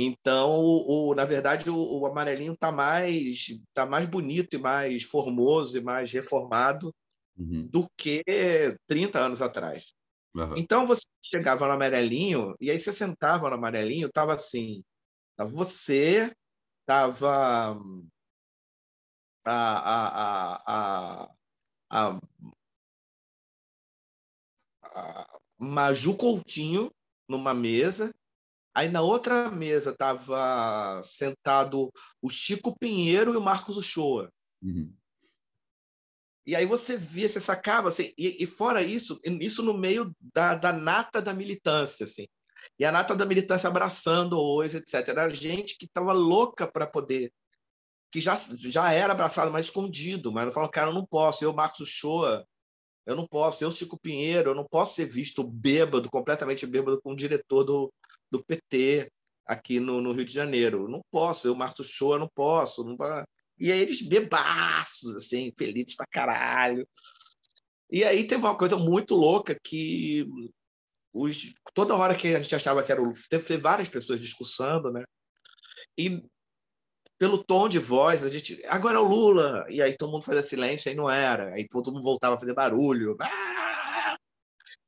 [0.00, 5.76] então o, na verdade o, o amarelinho está mais tá mais bonito e mais formoso
[5.76, 6.94] e mais reformado
[7.36, 7.66] uhum.
[7.66, 8.22] do que
[8.86, 9.92] 30 anos atrás.
[10.36, 10.54] Uhum.
[10.56, 14.84] Então você chegava no amarelinho e aí você sentava no amarelinho, tava assim,
[15.36, 16.32] você
[16.86, 17.76] tava
[19.44, 20.08] a, a,
[20.54, 21.34] a, a,
[21.90, 22.18] a
[25.58, 26.90] Maju Coutinho
[27.28, 28.14] numa mesa,
[28.74, 34.32] aí na outra mesa tava sentado o Chico Pinheiro e o Marcos Uchoa.
[34.62, 34.94] Uhum.
[36.46, 40.54] E aí você via, você sacava, assim, e, e, fora isso, isso no meio da,
[40.54, 42.26] da nata da militância, assim.
[42.78, 45.08] E a nata da militância abraçando hoje, etc.
[45.08, 47.30] Era gente que estava louca para poder,
[48.10, 51.52] que já, já era abraçado, mas escondido, mas não falou, cara, eu não posso, eu,
[51.52, 52.46] Marcos Uchoa,
[53.06, 57.12] eu não posso, eu, Chico Pinheiro, eu não posso ser visto bêbado, completamente bêbado, com
[57.12, 57.92] o diretor do,
[58.30, 59.10] do PT
[59.46, 60.84] aqui no, no Rio de Janeiro.
[60.84, 62.96] Eu não posso, eu, Marcos Uchoa, não posso, não
[63.58, 66.86] e aí eles bebaços, assim, felizes pra caralho.
[67.90, 70.26] E aí teve uma coisa muito louca que
[71.12, 75.02] os, toda hora que a gente achava que era o teve várias pessoas discussando, né?
[75.96, 76.22] E
[77.18, 78.64] pelo tom de voz, a gente.
[78.66, 79.66] Agora é o Lula!
[79.68, 81.54] E aí todo mundo fazia silêncio, aí não era.
[81.54, 83.16] Aí todo mundo voltava a fazer barulho.
[83.20, 84.16] Ah!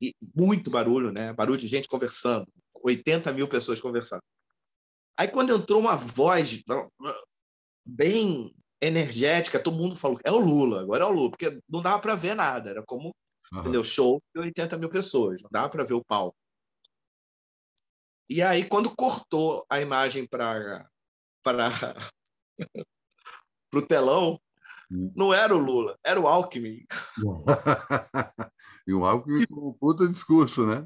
[0.01, 1.33] E muito barulho, né?
[1.33, 2.47] Barulho de gente conversando.
[2.83, 4.21] 80 mil pessoas conversando.
[5.17, 6.63] Aí quando entrou uma voz
[7.85, 11.99] bem energética, todo mundo falou, é o Lula, agora é o Lula, porque não dava
[11.99, 13.13] para ver nada, era como,
[13.53, 13.59] uhum.
[13.59, 13.83] entendeu?
[13.83, 16.35] Show de 80 mil pessoas, não dava para ver o palco.
[18.27, 20.89] E aí, quando cortou a imagem para
[23.71, 24.39] para o telão,
[25.15, 26.85] não era o Lula, era o Alckmin.
[28.85, 30.85] e o Alckmin com um puta discurso, né?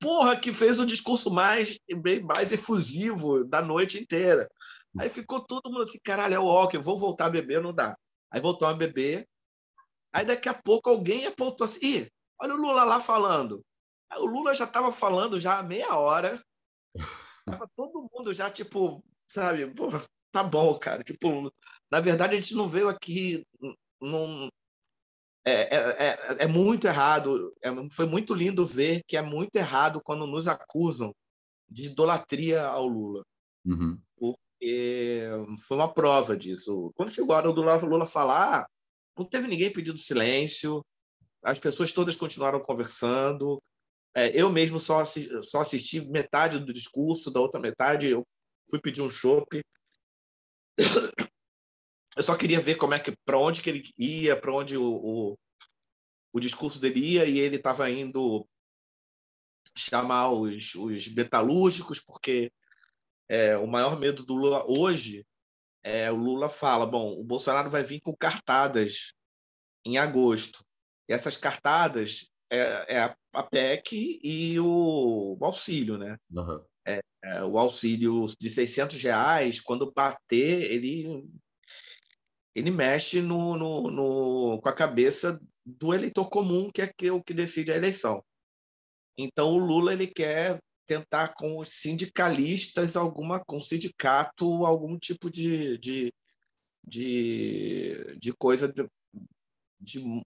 [0.00, 1.78] Porra, que fez o discurso mais,
[2.24, 4.48] mais efusivo da noite inteira.
[4.98, 7.96] Aí ficou todo mundo assim, caralho, é o Walker, vou voltar a beber, não dá.
[8.30, 9.26] Aí voltou a beber.
[10.12, 13.64] Aí daqui a pouco alguém apontou assim, Ih, olha o Lula lá falando.
[14.10, 16.40] Aí o Lula já estava falando já há meia hora.
[17.44, 19.88] Tava todo mundo já, tipo, sabe, pô,
[20.32, 21.04] tá bom, cara.
[21.04, 21.52] Tipo,
[21.90, 23.46] na verdade, a gente não veio aqui.
[24.00, 24.48] Não,
[25.44, 27.54] é, é, é, é muito errado.
[27.62, 31.14] É, foi muito lindo ver que é muito errado quando nos acusam
[31.68, 33.22] de idolatria ao Lula.
[33.64, 34.00] Uhum
[35.58, 36.92] foi uma prova disso.
[36.94, 38.66] Quando hora do Lula falar,
[39.16, 40.84] não teve ninguém pedindo silêncio,
[41.42, 43.60] as pessoas todas continuaram conversando.
[44.14, 48.24] É, eu mesmo só assisti, só assisti metade do discurso, da outra metade eu
[48.70, 49.60] fui pedir um chopp.
[52.14, 54.84] Eu só queria ver como é que, para onde que ele ia, para onde o,
[54.84, 55.38] o,
[56.34, 58.46] o discurso dele ia, e ele estava indo
[59.74, 62.52] chamar os, os metalúrgicos, porque
[63.28, 65.26] é, o maior medo do Lula hoje
[65.82, 69.14] é o Lula fala: bom, o Bolsonaro vai vir com cartadas
[69.84, 70.64] em agosto.
[71.08, 76.18] E essas cartadas é, é a, PEC e o, o auxílio, né?
[76.30, 76.64] Uhum.
[77.24, 81.24] É, o auxílio de 600 reais, quando bater, ele,
[82.54, 87.32] ele mexe no, no, no, com a cabeça do eleitor comum, que é o que
[87.32, 88.24] decide a eleição.
[89.16, 95.30] Então, o Lula ele quer tentar com os sindicalistas alguma com o sindicato algum tipo
[95.30, 96.12] de, de,
[96.84, 98.86] de, de coisa de,
[99.80, 100.22] de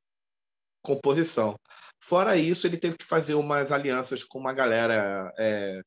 [0.82, 1.58] composição.
[2.02, 5.82] Fora isso, ele teve que fazer umas alianças com uma galera é,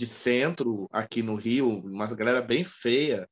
[0.00, 3.28] de centro aqui no Rio, uma galera bem feia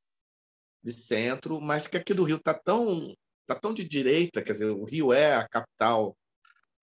[0.85, 4.67] de centro, mas que aqui do Rio tá tão tá tão de direita, quer dizer,
[4.67, 6.15] o Rio é a capital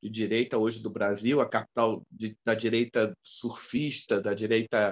[0.02, 4.92] de direita hoje do Brasil, a capital de, da direita surfista, da direita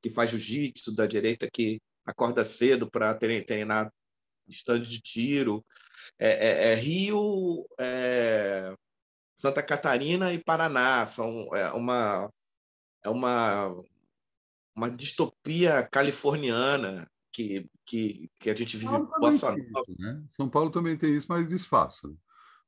[0.00, 3.92] que faz jiu-jitsu, da direita que acorda cedo para treinar
[4.48, 5.62] estande de tiro.
[6.18, 8.72] é, é, é Rio, é,
[9.36, 11.04] Santa Catarina e Paraná.
[11.04, 12.30] São é uma,
[13.04, 13.84] é uma,
[14.76, 19.54] uma distopia californiana que, que, que a gente vive bossa
[19.98, 20.22] né?
[20.30, 22.08] São Paulo também tem isso, mas disfarça.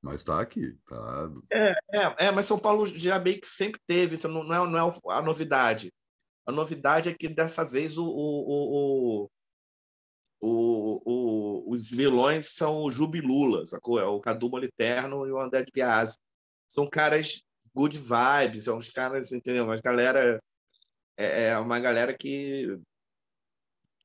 [0.00, 0.76] Mas está aqui.
[0.86, 1.30] Tá...
[1.52, 4.88] É, é, é, mas São Paulo já meio que sempre teve, então não é, não
[4.88, 5.92] é a novidade.
[6.46, 9.30] A novidade é que dessa vez o, o, o,
[10.40, 13.98] o, o, os vilões são o Jubilula, sacou?
[13.98, 16.16] É o Cadu Moliterno e o André de Piazzi.
[16.68, 17.42] São caras
[17.74, 19.64] good vibes, são os caras, entendeu?
[19.64, 20.40] Uma galera.
[21.18, 22.78] É, é uma galera que.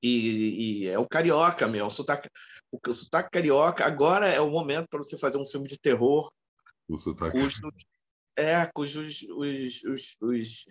[0.01, 2.27] E, e, é o carioca mesmo, o sotaque,
[2.71, 3.85] o, o sotaque carioca.
[3.85, 6.29] Agora é o momento para você fazer um filme de terror.
[6.89, 7.39] O sotaque.
[7.39, 7.85] Cujos,
[8.35, 10.65] é, cujos os, os, os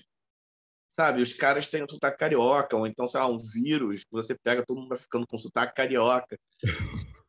[0.92, 1.22] sabe?
[1.22, 4.76] Os caras têm um sotaque carioca, ou então, sei lá, um vírus, você pega, todo
[4.76, 6.38] mundo vai ficando com sotaque carioca.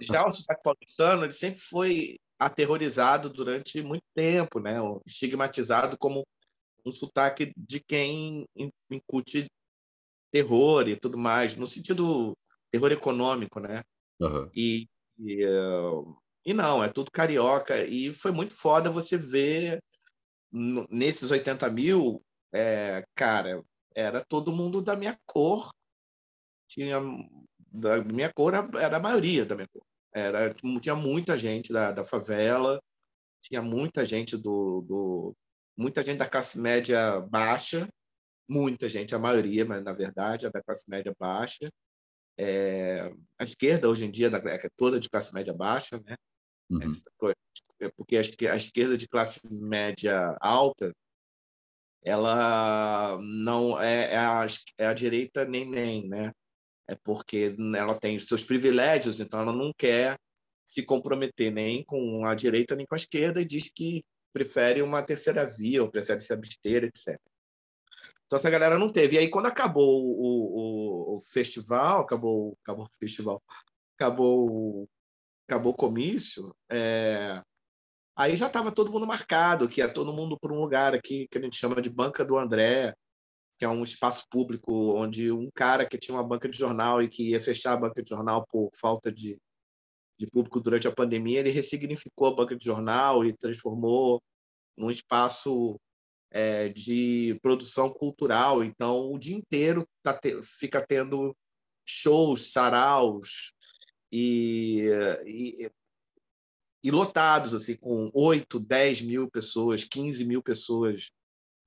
[0.00, 4.76] Já o sotaque paulistano, ele sempre foi aterrorizado durante muito tempo, né?
[5.04, 6.24] Estigmatizado como
[6.88, 8.46] um sotaque de quem
[8.90, 9.46] incute
[10.30, 12.36] terror e tudo mais, no sentido
[12.70, 13.82] terror econômico, né?
[14.20, 14.50] Uhum.
[14.54, 17.84] E, e, uh, e não, é tudo carioca.
[17.84, 19.82] E foi muito foda você ver
[20.90, 22.22] nesses 80 mil
[22.52, 23.62] é, cara,
[23.94, 25.70] era todo mundo da minha cor.
[26.68, 26.98] Tinha
[27.70, 29.82] da minha cor era a maioria da minha cor.
[30.12, 32.80] Era tinha muita gente da, da favela,
[33.42, 35.36] tinha muita gente do, do
[35.78, 37.88] muita gente da classe média baixa,
[38.48, 41.64] muita gente, a maioria, mas na verdade é da classe média baixa.
[42.36, 46.16] É, a esquerda hoje em dia é toda de classe média baixa, né?
[46.68, 46.80] Uhum.
[47.80, 50.92] É porque a esquerda de classe média alta
[52.04, 54.46] ela não é, é, a,
[54.78, 56.32] é a direita nem nem, né?
[56.88, 60.16] É porque ela tem os seus privilégios, então ela não quer
[60.66, 65.02] se comprometer nem com a direita nem com a esquerda e diz que prefere uma
[65.02, 67.18] terceira via ou prefere se abster, etc.
[68.26, 69.16] Então essa galera não teve.
[69.16, 73.42] E aí quando acabou o, o, o festival, acabou, acabou o festival,
[73.96, 74.88] acabou,
[75.46, 77.42] acabou o comício, é,
[78.18, 81.38] Aí já estava todo mundo marcado, que é todo mundo por um lugar aqui que
[81.38, 82.92] a gente chama de Banca do André,
[83.56, 87.08] que é um espaço público onde um cara que tinha uma banca de jornal e
[87.08, 89.38] que ia fechar a banca de jornal por falta de,
[90.18, 94.22] de público durante a pandemia, ele ressignificou a banca de jornal e transformou
[94.76, 95.78] num espaço
[96.30, 98.62] é, de produção cultural.
[98.64, 101.34] Então, o dia inteiro tá te, fica tendo
[101.86, 103.52] shows, saraus,
[104.12, 104.88] e,
[105.26, 105.70] e,
[106.82, 111.10] e lotados, assim, com 8, 10 mil pessoas, 15 mil pessoas,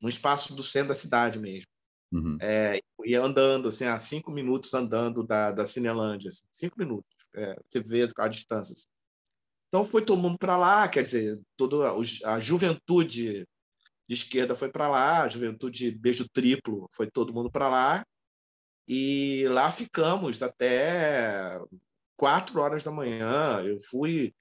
[0.01, 1.67] no espaço do centro da cidade mesmo.
[2.11, 2.37] Uhum.
[2.41, 7.55] É, e andando, assim, a cinco minutos andando da, da Cinelândia, assim, cinco minutos, é,
[7.69, 8.73] você vê a distância.
[8.73, 8.87] Assim.
[9.67, 11.87] Então foi todo mundo para lá, quer dizer, toda
[12.25, 13.47] a, juventude
[14.07, 18.05] de esquerda foi para lá, a juventude beijo triplo foi todo mundo para lá,
[18.87, 21.57] e lá ficamos até
[22.17, 23.61] quatro horas da manhã.
[23.63, 24.33] Eu fui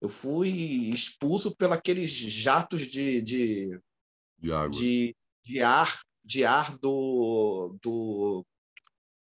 [0.00, 0.50] eu fui
[0.90, 3.80] expulso pelos aqueles jatos de, de,
[4.38, 4.68] de, água.
[4.68, 8.44] de, de ar de ar do, do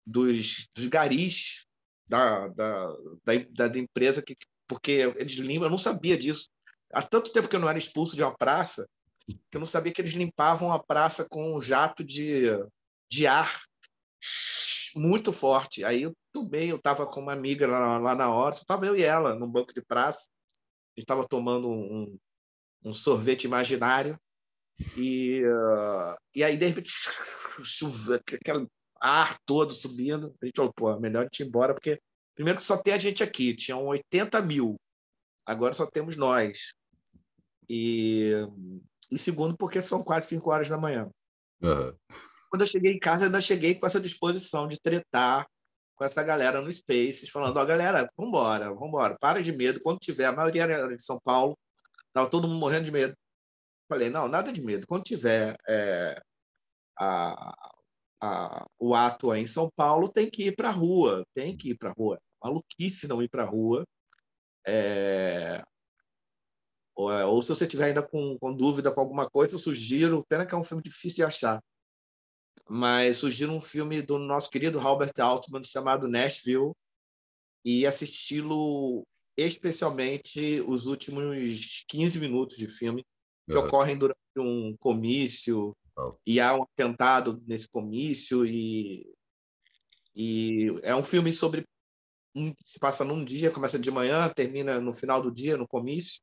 [0.05, 1.65] dos, dos garis
[2.07, 4.35] da, da, da, da empresa que
[4.67, 6.49] porque eles limpam, eu não sabia disso.
[6.91, 8.87] Há tanto tempo que eu não era expulso de uma praça,
[9.27, 12.45] que eu não sabia que eles limpavam a praça com um jato de,
[13.09, 13.61] de ar
[14.95, 15.83] muito forte.
[15.83, 19.03] Aí eu tomei, eu estava com uma amiga lá, lá na hora, estava eu e
[19.03, 20.27] ela no banco de praça
[20.97, 22.17] estava tomando um,
[22.83, 24.17] um, sorvete imaginário
[24.97, 26.89] e, uh, e aí, de repente,
[27.63, 28.67] chuva, aquele
[29.05, 30.35] ar todo subindo.
[30.41, 32.01] A gente falou, pô, melhor a gente ir embora, porque
[32.33, 34.75] primeiro que só tem a gente aqui, tinham 80 mil,
[35.45, 36.73] agora só temos nós.
[37.69, 38.31] E,
[39.11, 41.09] e segundo, porque são quase 5 horas da manhã.
[41.61, 41.95] Uhum.
[42.49, 45.47] Quando eu cheguei em casa, ainda cheguei com essa disposição de tretar,
[45.95, 49.79] com essa galera no Spaces, falando: ó, oh, galera, vambora, vambora, para de medo.
[49.81, 51.57] Quando tiver, a maioria era de São Paulo,
[52.07, 53.15] estava todo mundo morrendo de medo.
[53.87, 54.87] Falei: não, nada de medo.
[54.87, 56.21] Quando tiver é,
[56.97, 57.55] a,
[58.21, 61.71] a, o ato aí em São Paulo, tem que ir para a rua, tem que
[61.71, 62.19] ir para a rua.
[62.43, 63.83] Maluquice não ir para a rua.
[64.67, 65.63] É,
[66.95, 70.25] ou, ou, se você tiver ainda com, com dúvida com alguma coisa, eu sugiro.
[70.27, 71.61] Pena que é um filme difícil de achar
[72.67, 76.71] mas surgiu um filme do nosso querido Robert Altman chamado Nashville
[77.63, 79.03] e assisti-lo
[79.37, 83.03] especialmente os últimos 15 minutos de filme
[83.47, 83.65] que uhum.
[83.65, 86.15] ocorrem durante um comício oh.
[86.25, 89.05] e há um atentado nesse comício e
[90.15, 91.65] e é um filme sobre
[92.65, 96.21] se passa num dia, começa de manhã, termina no final do dia, no comício.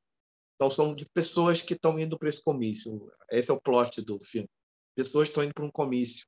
[0.57, 3.11] Então, são de pessoas que estão indo para esse comício.
[3.31, 4.49] Esse é o plot do filme.
[4.95, 6.27] Pessoas estão indo para um comício.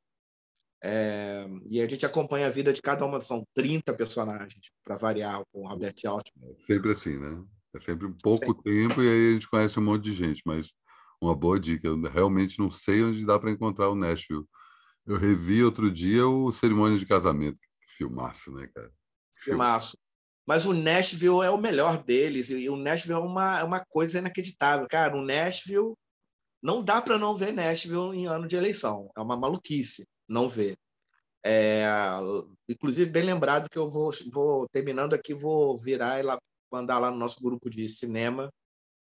[0.83, 3.21] É, e a gente acompanha a vida de cada uma.
[3.21, 6.51] São 30 personagens, para variar, com o Albert Altman.
[6.51, 7.45] É sempre assim, né?
[7.75, 8.63] É sempre um pouco sempre.
[8.63, 10.73] tempo e aí a gente conhece um monte de gente, mas
[11.25, 11.89] uma boa dica.
[11.89, 14.45] Eu realmente não sei onde dá para encontrar o Nashville.
[15.07, 17.59] Eu revi outro dia o Cerimônia de Casamento.
[17.97, 18.91] Filmaço, né, cara?
[19.43, 19.99] Filmaço.
[20.47, 22.51] Mas o Nashville é o melhor deles.
[22.51, 24.87] E o Nashville é uma, é uma coisa inacreditável.
[24.89, 25.95] Cara, o Nashville.
[26.63, 29.11] Não dá para não ver Nashville em ano de eleição.
[29.17, 30.77] É uma maluquice não ver.
[31.45, 31.85] É,
[32.67, 36.39] inclusive, bem lembrado que eu vou, vou terminando aqui, vou virar e lá,
[36.73, 38.51] mandar lá no nosso grupo de cinema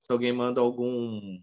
[0.05, 1.41] se alguém manda algum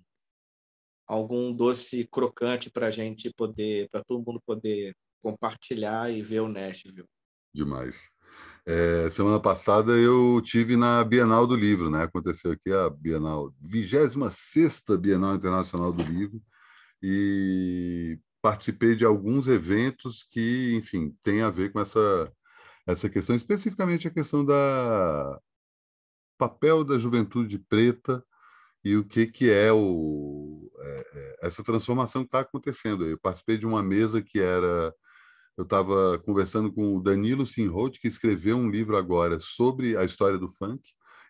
[1.12, 6.48] algum doce crocante para a gente poder, para todo mundo poder compartilhar e ver o
[6.48, 7.04] Nashville.
[7.54, 8.00] Demais.
[8.64, 12.04] É, semana passada eu tive na Bienal do Livro, né?
[12.04, 14.14] Aconteceu aqui a Bienal, 26
[14.98, 16.40] Bienal Internacional do Livro,
[17.02, 22.32] e participei de alguns eventos que, enfim, tem a ver com essa,
[22.86, 25.38] essa questão, especificamente a questão da
[26.38, 28.24] papel da juventude preta
[28.84, 33.06] e o que, que é, o, é, essa transformação que está acontecendo.
[33.06, 34.94] Eu participei de uma mesa que era.
[35.56, 40.38] Eu estava conversando com o Danilo Sinholt, que escreveu um livro agora sobre a história
[40.38, 40.82] do funk,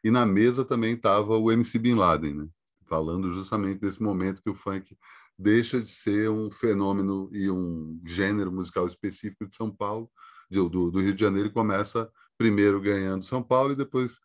[0.05, 2.49] e na mesa também estava o MC Bin Laden, né?
[2.87, 4.97] falando justamente desse momento que o funk
[5.39, 10.09] deixa de ser um fenômeno e um gênero musical específico de São Paulo,
[10.51, 14.21] do, do Rio de Janeiro, e começa primeiro ganhando São Paulo e depois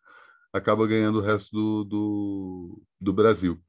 [0.52, 3.60] acaba ganhando o resto do, do, do Brasil.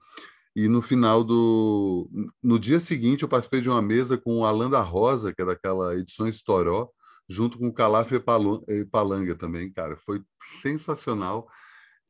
[0.60, 2.10] E no final do.
[2.44, 5.46] No dia seguinte, eu participei de uma mesa com o Alan da Rosa, que é
[5.46, 6.90] daquela edição Estoró,
[7.30, 9.96] junto com o Calaf e Palanga também, cara.
[10.06, 10.22] Foi
[10.62, 11.48] sensacional.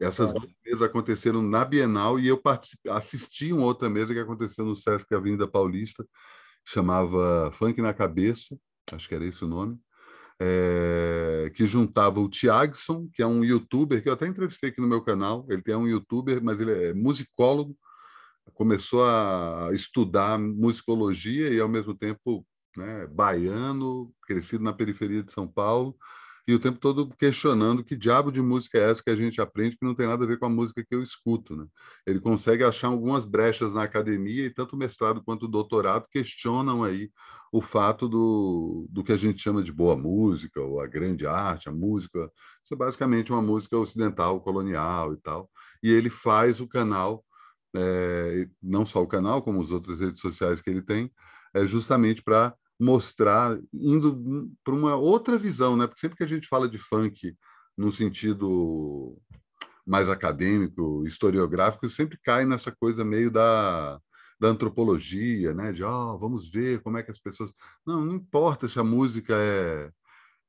[0.02, 2.42] Essas duas mesas aconteceram na Bienal e eu
[2.90, 6.06] assisti uma outra mesa que aconteceu no Sesc Avenida Paulista,
[6.66, 8.58] chamava Funk na Cabeça,
[8.94, 9.78] acho que era esse o nome
[10.40, 14.88] é, que juntava o Tiagson, que é um youtuber, que eu até entrevistei aqui no
[14.88, 15.46] meu canal.
[15.50, 17.76] Ele é um youtuber, mas ele é musicólogo,
[18.54, 22.46] começou a estudar musicologia e, ao mesmo tempo,
[22.78, 25.96] né, baiano, crescido na periferia de São Paulo
[26.50, 29.78] e o tempo todo questionando que diabo de música é essa que a gente aprende
[29.78, 31.56] que não tem nada a ver com a música que eu escuto.
[31.56, 31.64] Né?
[32.08, 36.84] Ele consegue achar algumas brechas na academia e tanto o mestrado quanto o doutorado questionam
[36.84, 37.12] aí
[37.52, 41.70] o fato do, do que a gente chama de boa música, ou a grande arte,
[41.70, 42.20] a música.
[42.64, 45.48] Isso é basicamente uma música ocidental, colonial e tal.
[45.84, 47.24] E ele faz o canal,
[47.76, 51.12] é, não só o canal, como as outras redes sociais que ele tem,
[51.54, 55.86] é justamente para mostrar, indo para uma outra visão, né?
[55.86, 57.36] Porque sempre que a gente fala de funk
[57.78, 59.18] no sentido
[59.86, 64.00] mais acadêmico, historiográfico, sempre cai nessa coisa meio da,
[64.40, 65.72] da antropologia, né?
[65.74, 67.52] De, ó, oh, vamos ver como é que as pessoas...
[67.86, 69.92] Não, não importa se a música é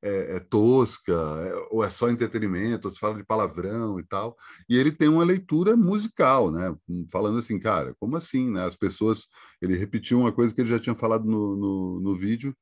[0.03, 4.37] é, é tosca, é, ou é só entretenimento, ou se fala de palavrão e tal.
[4.69, 6.75] E ele tem uma leitura musical, né?
[7.13, 8.65] Falando assim, cara, como assim, né?
[8.65, 9.27] As pessoas...
[9.61, 12.57] Ele repetiu uma coisa que ele já tinha falado no, no, no vídeo,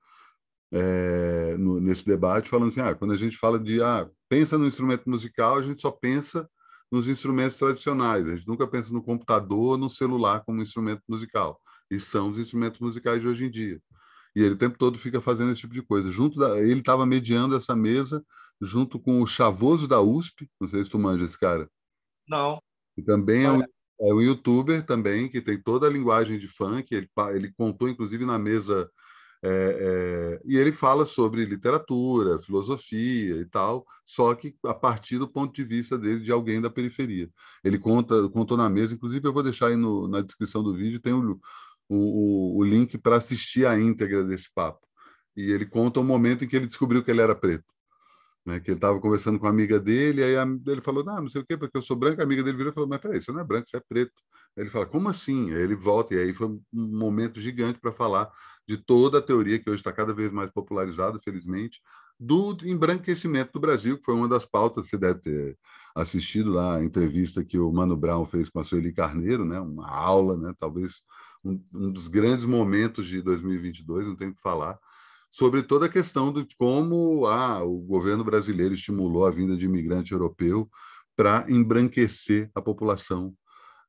[0.72, 4.66] é, no, nesse debate, falando assim, ah, quando a gente fala de, ah, pensa no
[4.66, 6.48] instrumento musical, a gente só pensa
[6.90, 11.60] nos instrumentos tradicionais, a gente nunca pensa no computador, no celular como instrumento musical.
[11.90, 13.80] E são os instrumentos musicais de hoje em dia.
[14.34, 16.10] E ele o tempo todo fica fazendo esse tipo de coisa.
[16.10, 18.24] Junto da, ele estava mediando essa mesa
[18.60, 21.70] junto com o Chavoso da USP, não sei se tu manja esse cara.
[22.28, 22.60] Não.
[22.96, 26.94] E também é um, é um youtuber também que tem toda a linguagem de funk.
[26.94, 28.90] Ele, ele contou inclusive na mesa
[29.42, 35.28] é, é, e ele fala sobre literatura, filosofia e tal, só que a partir do
[35.28, 37.30] ponto de vista dele de alguém da periferia.
[37.62, 41.00] Ele conta, contou na mesa, inclusive eu vou deixar aí no, na descrição do vídeo,
[41.00, 41.40] tem o,
[41.88, 44.86] o, o, link para assistir a íntegra desse papo.
[45.36, 47.64] E ele conta o momento em que ele descobriu que ele era preto.
[48.46, 51.28] Né, que ele estava conversando com a amiga dele, aí a, ele falou, não, não
[51.28, 53.20] sei o quê, porque eu sou branco, a amiga dele virou e falou, mas peraí,
[53.20, 54.12] você não é branco, você é preto.
[54.56, 55.52] Ele fala, como assim?
[55.52, 58.30] Aí ele volta, e aí foi um momento gigante para falar
[58.66, 61.80] de toda a teoria que hoje está cada vez mais popularizada, felizmente,
[62.18, 65.58] do embranquecimento do Brasil, que foi uma das pautas, você deve ter
[65.94, 69.88] assistido lá a entrevista que o Mano Brown fez com a Sueli Carneiro, né, uma
[69.88, 71.00] aula, né, talvez
[71.44, 74.78] um, um dos grandes momentos de 2022, não tenho que falar,
[75.30, 80.12] sobre toda a questão de como ah, o governo brasileiro estimulou a vinda de imigrante
[80.12, 80.68] europeu
[81.14, 83.34] para embranquecer a população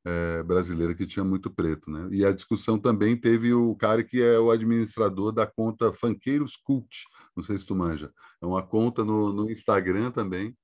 [0.04, 1.90] é, brasileira que tinha muito preto.
[1.90, 2.08] Né?
[2.10, 7.04] E a discussão também teve o cara que é o administrador da conta Fanqueiros Cult,
[7.36, 10.56] não sei se tu manja, é uma conta no, no Instagram também,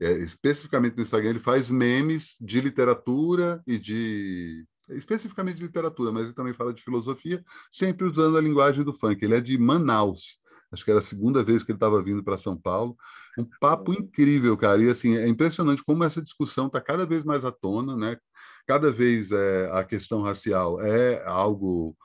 [0.00, 4.64] é, especificamente no Instagram, ele faz memes de literatura e de.
[4.90, 9.24] Especificamente de literatura, mas ele também fala de filosofia, sempre usando a linguagem do funk.
[9.24, 10.38] Ele é de Manaus.
[10.70, 12.94] Acho que era a segunda vez que ele estava vindo para São Paulo.
[13.38, 14.82] Um papo incrível, cara.
[14.82, 18.18] E assim, é impressionante como essa discussão está cada vez mais à tona, né?
[18.66, 21.96] Cada vez é, a questão racial é algo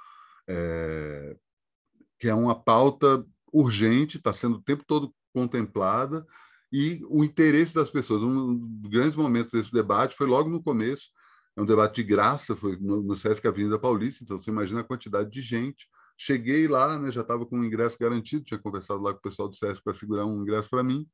[0.47, 1.35] é,
[2.19, 6.25] que é uma pauta urgente, está sendo o tempo todo contemplada,
[6.71, 8.23] e o interesse das pessoas.
[8.23, 11.07] Um dos grandes momentos desse debate foi logo no começo,
[11.55, 14.83] é um debate de graça, foi no, no Sesc Avenida Paulista, então você imagina a
[14.83, 15.87] quantidade de gente.
[16.17, 19.47] Cheguei lá, né, já estava com o ingresso garantido, tinha conversado lá com o pessoal
[19.47, 21.07] do Sesc para segurar um ingresso para mim,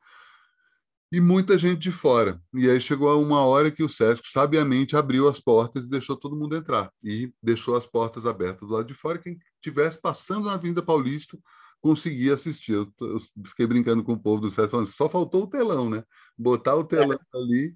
[1.11, 2.41] e muita gente de fora.
[2.53, 6.35] E aí chegou uma hora que o Sesc sabiamente abriu as portas e deixou todo
[6.35, 6.91] mundo entrar.
[7.03, 9.19] E deixou as portas abertas do lado de fora.
[9.19, 11.37] Quem estivesse passando na Avenida Paulista
[11.79, 12.73] conseguia assistir.
[12.73, 16.03] Eu, eu, fiquei brincando com o povo do Sesc, falando, só faltou o telão, né?
[16.37, 17.37] Botar o telão é.
[17.37, 17.75] ali.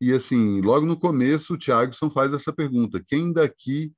[0.00, 3.92] E assim, logo no começo, o Thiagson faz essa pergunta: quem daqui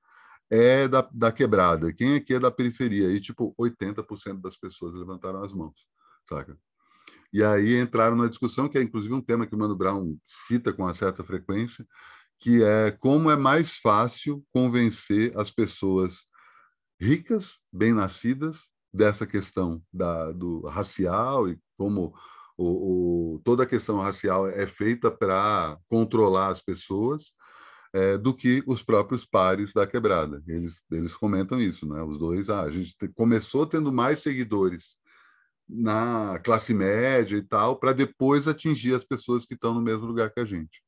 [0.50, 1.92] é da, da quebrada?
[1.92, 3.10] Quem aqui é da periferia?
[3.10, 5.74] E, tipo, 80% das pessoas levantaram as mãos,
[6.28, 6.56] saca?
[7.32, 10.72] E aí entraram na discussão, que é inclusive um tema que o Mano Brown cita
[10.72, 11.86] com uma certa frequência,
[12.38, 16.26] que é como é mais fácil convencer as pessoas
[17.00, 22.14] ricas, bem-nascidas, dessa questão da, do racial e como
[22.56, 27.32] o, o, toda a questão racial é feita para controlar as pessoas,
[27.92, 30.42] é, do que os próprios pares da quebrada.
[30.46, 32.02] Eles, eles comentam isso, né?
[32.02, 34.96] Os dois, ah, a gente começou tendo mais seguidores
[35.68, 40.32] na classe média e tal, para depois atingir as pessoas que estão no mesmo lugar
[40.32, 40.82] que a gente.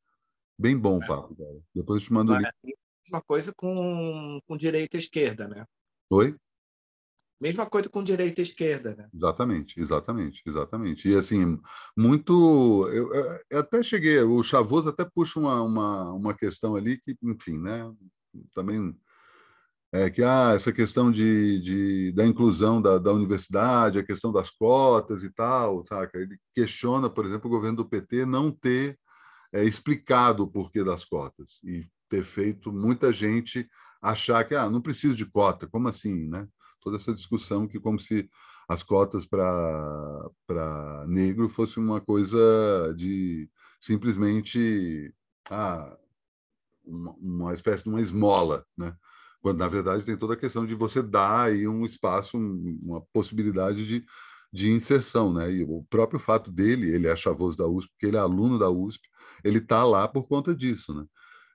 [0.59, 1.07] Bem bom, é.
[1.07, 1.35] papo.
[1.37, 1.61] Cara.
[1.75, 2.51] Depois eu te mando o link.
[3.05, 5.65] Mesma coisa com, com direita e esquerda, né?
[6.11, 6.37] Oi?
[7.41, 9.09] Mesma coisa com direita e esquerda, né?
[9.15, 11.09] Exatamente, exatamente, exatamente.
[11.09, 11.59] E assim,
[11.97, 12.87] muito.
[12.93, 13.15] Eu,
[13.49, 17.91] eu até cheguei, o Chavoso até puxa uma, uma, uma questão ali que, enfim, né?
[18.55, 18.95] Também
[19.93, 24.51] é que ah, essa questão de, de, da inclusão da, da universidade, a questão das
[24.51, 26.19] cotas e tal, saca?
[26.19, 28.99] Ele questiona, por exemplo, o governo do PT não ter
[29.53, 33.69] é, explicado o porquê das cotas e ter feito muita gente
[34.01, 36.47] achar que ah, não preciso de cota, como assim, né?
[36.81, 38.29] toda essa discussão que como se
[38.69, 43.49] as cotas para negro fosse uma coisa de
[43.81, 45.13] simplesmente
[45.51, 45.97] ah,
[46.85, 48.95] uma, uma, espécie de uma esmola, né?
[49.41, 53.01] Quando na verdade tem toda a questão de você dar aí um espaço, um, uma
[53.13, 54.05] possibilidade de,
[54.53, 55.53] de inserção, né?
[55.53, 58.71] E o próprio fato dele, ele é chavoso da USP, porque ele é aluno da
[58.71, 59.03] USP,
[59.45, 61.05] ele está lá por conta disso, né?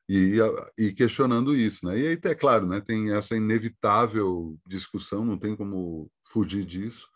[0.08, 0.38] e,
[0.78, 2.00] e questionando isso, né?
[2.00, 7.08] E aí, é claro, né, tem essa inevitável discussão, não tem como fugir disso,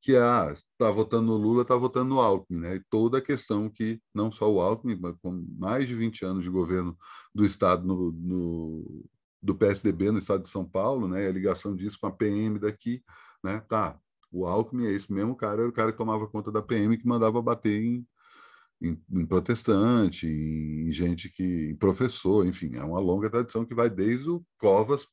[0.00, 2.76] que é, ah, está votando no Lula, está votando no Alckmin, né?
[2.76, 6.42] E toda a questão que, não só o Alckmin, mas com mais de 20 anos
[6.44, 6.96] de governo
[7.34, 9.04] do Estado, no, no,
[9.42, 11.26] do PSDB no Estado de São Paulo, né?
[11.26, 13.02] A ligação disso com a PM daqui,
[13.42, 13.60] né?
[13.68, 13.98] Tá,
[14.30, 17.06] o Alckmin é esse mesmo cara, era o cara que tomava conta da PM que
[17.06, 18.06] mandava bater em,
[18.80, 23.90] em, em protestante, em gente que em professor, enfim, é uma longa tradição que vai
[23.90, 25.06] desde o Covas,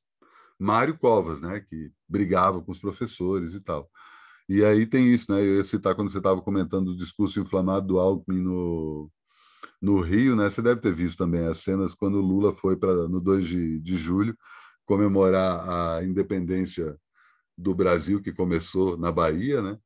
[0.60, 3.90] Mário Covas, né, que brigava com os professores e tal.
[4.50, 5.40] E aí tem isso, né?
[5.42, 9.12] Eu ia citar quando você estava comentando o discurso inflamado do Alckmin no,
[9.82, 10.50] no Rio, né?
[10.50, 13.80] Você deve ter visto também as cenas quando o Lula foi para no 2 de,
[13.80, 14.38] de julho
[14.86, 16.98] comemorar a independência
[17.58, 19.78] do Brasil que começou na Bahia, né?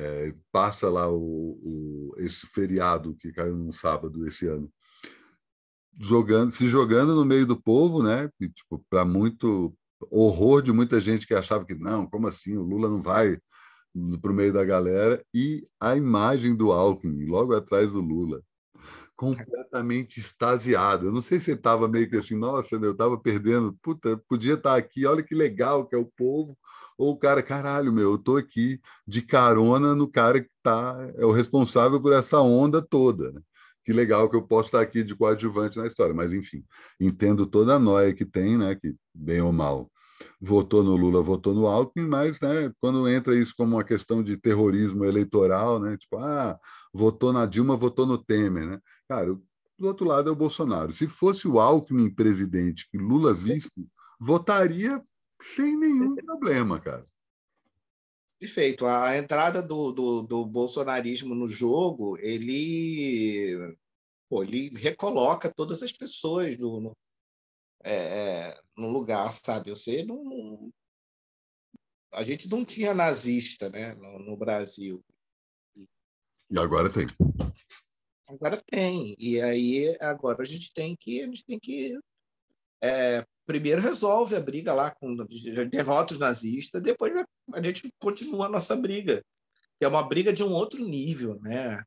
[0.00, 1.18] é, passa lá o,
[1.62, 4.72] o, esse feriado que caiu no sábado esse ano,
[5.98, 8.30] jogando, se jogando no meio do povo, né?
[8.40, 9.74] E, tipo, para muito
[10.10, 13.38] horror de muita gente que achava que não, como assim, o Lula não vai
[14.22, 18.40] para o meio da galera e a imagem do Alckmin logo atrás do Lula
[19.20, 21.04] completamente extasiado.
[21.04, 24.54] Eu não sei se ele estava meio que assim, nossa, eu estava perdendo, puta, podia
[24.54, 26.56] estar tá aqui, olha que legal que é o povo,
[26.96, 31.26] ou o cara, caralho, meu, eu estou aqui de carona no cara que tá, é
[31.26, 33.30] o responsável por essa onda toda.
[33.30, 33.42] Né?
[33.84, 36.64] Que legal que eu posso estar aqui de coadjuvante na história, mas enfim,
[36.98, 39.90] entendo toda a noia que tem, né, que bem ou mal
[40.40, 44.36] votou no Lula, votou no Alckmin, mas né, quando entra isso como uma questão de
[44.36, 46.58] terrorismo eleitoral, né, tipo, ah,
[46.92, 48.80] votou na Dilma, votou no Temer, né?
[49.06, 49.26] Cara,
[49.78, 50.92] do outro lado é o Bolsonaro.
[50.92, 53.70] Se fosse o Alckmin presidente que Lula vice,
[54.18, 55.02] votaria
[55.40, 57.00] sem nenhum problema, cara.
[58.38, 58.86] Perfeito.
[58.86, 63.76] A entrada do, do, do bolsonarismo no jogo, ele,
[64.28, 66.96] pô, ele recoloca todas as pessoas do, no,
[67.82, 69.70] é, é no lugar, sabe?
[69.70, 70.70] Você não.
[72.12, 75.04] A gente não tinha nazista né, no, no Brasil.
[76.50, 77.06] E agora tem.
[78.26, 79.14] Agora tem.
[79.18, 81.98] E aí agora a gente tem que a gente tem que
[82.82, 85.16] é, primeiro resolve a briga lá com
[85.68, 87.12] derrota os nazistas, depois
[87.52, 89.24] a gente continua a nossa briga.
[89.80, 91.82] É uma briga de um outro nível, né?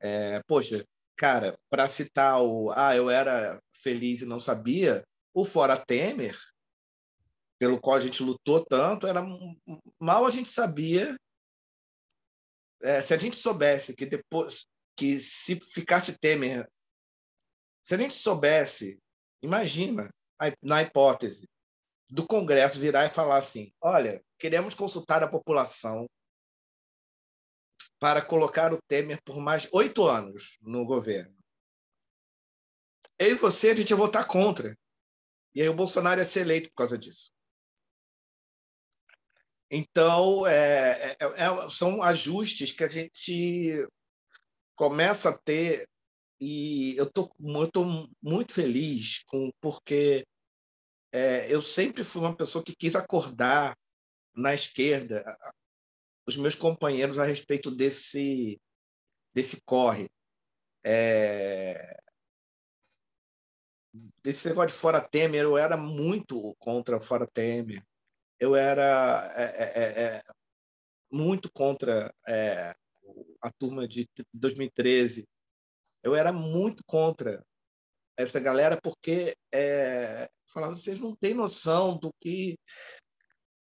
[0.00, 0.84] É, poxa,
[1.16, 5.04] cara, para citar o ah, eu era feliz e não sabia,
[5.34, 6.38] o Fora Temer,
[7.58, 9.22] pelo qual a gente lutou tanto, era
[10.00, 11.16] mal a gente sabia
[12.82, 14.66] é, se a gente soubesse que depois
[14.96, 16.68] que se ficasse Temer,
[17.84, 18.98] se a gente soubesse,
[19.42, 20.10] imagina,
[20.60, 21.48] na hipótese
[22.10, 26.06] do Congresso virar e falar assim: olha, queremos consultar a população
[27.98, 31.36] para colocar o Temer por mais oito anos no governo.
[33.18, 34.76] Eu e você, a gente ia votar contra.
[35.54, 37.30] E aí o Bolsonaro ia ser eleito por causa disso.
[39.70, 43.88] Então, é, é, é, são ajustes que a gente
[44.74, 45.88] começa a ter
[46.38, 47.32] e eu tô,
[47.72, 50.26] tô muito feliz com porque
[51.12, 53.76] é, eu sempre fui uma pessoa que quis acordar
[54.34, 55.24] na esquerda
[56.26, 58.60] os meus companheiros a respeito desse
[59.32, 60.08] desse corre
[60.84, 61.96] é,
[64.22, 67.82] desse negócio de fora Temer eu era muito contra fora Temer
[68.42, 70.22] eu era é, é, é, é
[71.12, 72.74] muito contra é,
[73.40, 75.28] a turma de 2013.
[76.02, 77.44] Eu era muito contra
[78.16, 82.58] essa galera porque é, falava vocês não têm noção do que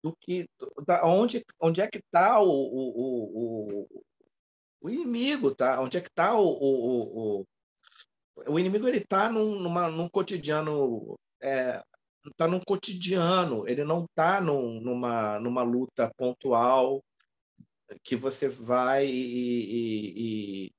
[0.02, 0.46] do que
[0.86, 4.04] da onde onde é que está o, o, o,
[4.82, 7.46] o, inimigo tá onde é que está o, o, o,
[8.48, 11.82] o inimigo ele está num, numa, num cotidiano é,
[12.30, 17.02] está num cotidiano, ele não está num, numa, numa luta pontual
[18.02, 20.72] que você vai e, e,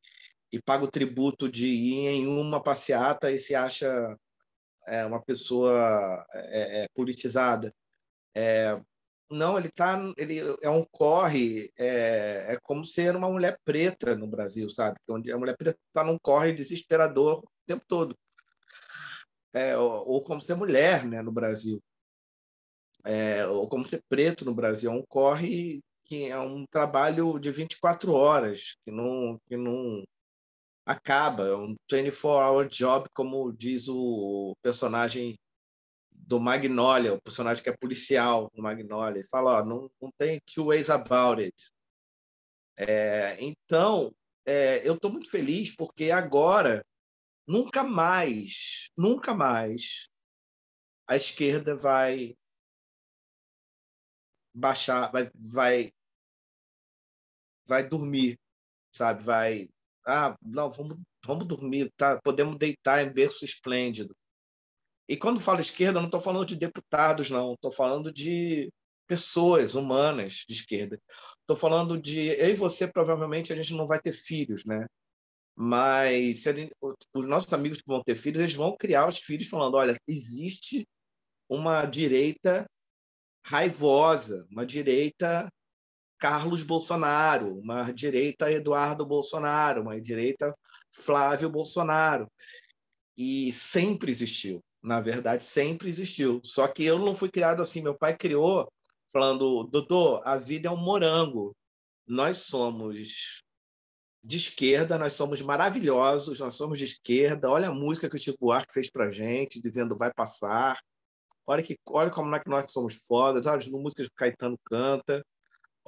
[0.51, 4.18] e, paga o tributo de ir em uma passeata e se acha
[4.88, 7.74] é, uma pessoa é, é, politizada.
[9.30, 14.28] Não, ele tá, ele é um corre, é, é como ser uma mulher preta no
[14.28, 14.97] Brasil, sabe?
[15.09, 18.15] Onde a mulher preta está num corre desesperador o tempo todo
[19.55, 21.82] é, ou, ou, como ser mulher né, no Brasil,
[23.05, 24.91] é, ou como ser preto no Brasil.
[24.91, 30.03] É um corre que é um trabalho de 24 horas, que não, que não
[30.86, 35.36] acaba, é um 24-hour job, como diz o personagem
[36.26, 39.19] do Magnolia, o personagem que é policial no Magnolia.
[39.19, 41.55] Ele fala, ó, não, não tem two ways about it.
[42.78, 44.13] É, então,
[44.45, 46.84] é, eu estou muito feliz porque agora
[47.47, 50.09] Nunca mais, nunca mais
[51.07, 52.36] a esquerda vai
[54.51, 55.91] baixar, vai, vai,
[57.67, 58.39] vai dormir,
[58.91, 59.23] sabe?
[59.23, 59.69] Vai,
[60.07, 62.19] ah, não, vamos, vamos dormir, tá?
[62.23, 64.15] Podemos deitar em berço esplêndido.
[65.08, 67.53] E quando falo esquerda, não estou falando de deputados, não.
[67.53, 68.72] Estou falando de
[69.08, 70.99] pessoas humanas de esquerda.
[71.41, 74.86] Estou falando de eu e você provavelmente a gente não vai ter filhos, né?
[75.56, 76.43] Mas
[77.14, 80.88] os nossos amigos que vão ter filhos, eles vão criar os filhos falando: olha, existe
[81.47, 82.66] uma direita
[83.45, 85.47] raivosa, uma direita
[86.18, 90.53] Carlos Bolsonaro, uma direita Eduardo Bolsonaro, uma direita
[90.93, 92.28] Flávio Bolsonaro.
[93.18, 96.39] E sempre existiu, na verdade, sempre existiu.
[96.43, 97.81] Só que eu não fui criado assim.
[97.81, 98.71] Meu pai criou
[99.11, 101.55] falando: doutor, a vida é um morango.
[102.07, 103.41] Nós somos
[104.23, 107.49] de esquerda, nós somos maravilhosos, nós somos de esquerda.
[107.49, 110.79] Olha a música que o Chico Buarque fez para gente, dizendo vai passar.
[111.47, 114.57] Olha, que, olha como é que nós somos fodas, olha as músicas que o Caetano
[114.65, 115.25] canta.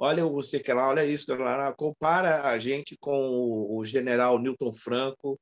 [0.00, 1.26] Olha o que lá, olha isso,
[1.76, 5.38] compara a gente com o general Newton Franco.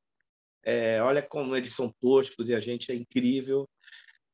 [0.67, 3.69] É, olha como eles são toscos e a gente é incrível.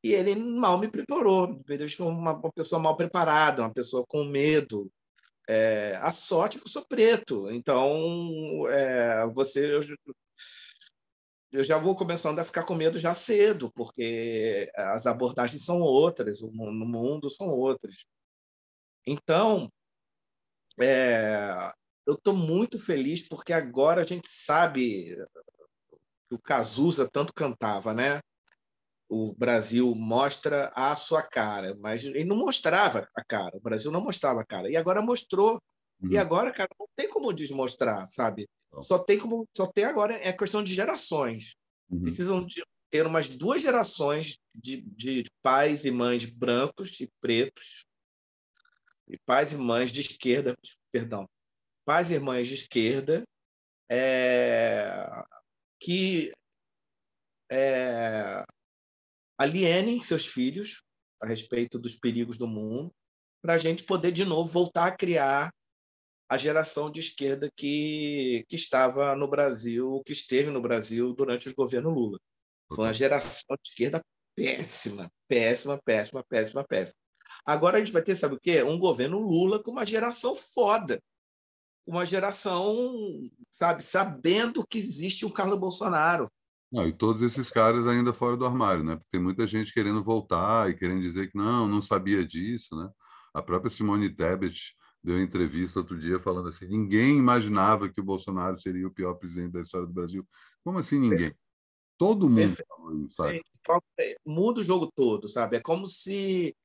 [0.03, 4.25] E ele mal me preparou, me deixou uma, uma pessoa mal preparada, uma pessoa com
[4.25, 4.91] medo,
[5.49, 9.81] é, a sorte é que eu sou preto, então é, você eu,
[11.53, 16.41] eu, já vou começando a ficar com medo já cedo, porque as abordagens são outras,
[16.43, 18.07] no mundo são outras.
[19.07, 19.71] Então,
[20.81, 21.73] é,
[22.07, 25.17] eu estou muito feliz porque agora a gente sabe
[26.33, 28.21] que o Cazuza tanto cantava, né?
[29.15, 33.55] o Brasil mostra a sua cara, mas ele não mostrava a cara.
[33.59, 34.71] O Brasil não mostrava a cara.
[34.71, 35.61] E agora mostrou.
[36.01, 36.11] Uhum.
[36.11, 38.49] E agora, cara, não tem como desmostrar, sabe?
[38.81, 41.55] Só tem como, só tem agora é questão de gerações.
[41.91, 42.01] Uhum.
[42.01, 47.85] Precisam de ter umas duas gerações de, de pais e mães brancos e pretos
[49.07, 50.55] e pais e mães de esquerda,
[50.91, 51.29] perdão,
[51.85, 53.25] pais e mães de esquerda
[53.91, 55.07] é,
[55.83, 56.33] que
[57.51, 58.45] é,
[59.37, 60.83] alienem seus filhos
[61.21, 62.93] a respeito dos perigos do mundo,
[63.43, 65.53] para a gente poder, de novo, voltar a criar
[66.29, 71.55] a geração de esquerda que, que estava no Brasil, que esteve no Brasil durante o
[71.55, 72.19] governo Lula.
[72.73, 74.01] Foi uma geração de esquerda
[74.35, 76.99] péssima, péssima, péssima, péssima, péssima.
[77.45, 78.63] Agora a gente vai ter, sabe o quê?
[78.63, 81.01] Um governo Lula com uma geração foda.
[81.87, 82.95] Uma geração,
[83.51, 86.27] sabe, sabendo que existe o Carlos Bolsonaro.
[86.71, 88.97] Não, e todos esses caras ainda fora do armário, né?
[88.97, 92.89] Porque tem muita gente querendo voltar e querendo dizer que não, não sabia disso, né?
[93.35, 98.59] A própria Simone Tebet deu entrevista outro dia falando assim: ninguém imaginava que o Bolsonaro
[98.61, 100.27] seria o pior presidente da história do Brasil.
[100.65, 101.35] Como assim ninguém?
[101.99, 103.43] Todo mundo falou isso, sabe?
[104.01, 105.57] É, muda o jogo todo, sabe?
[105.57, 106.57] É como se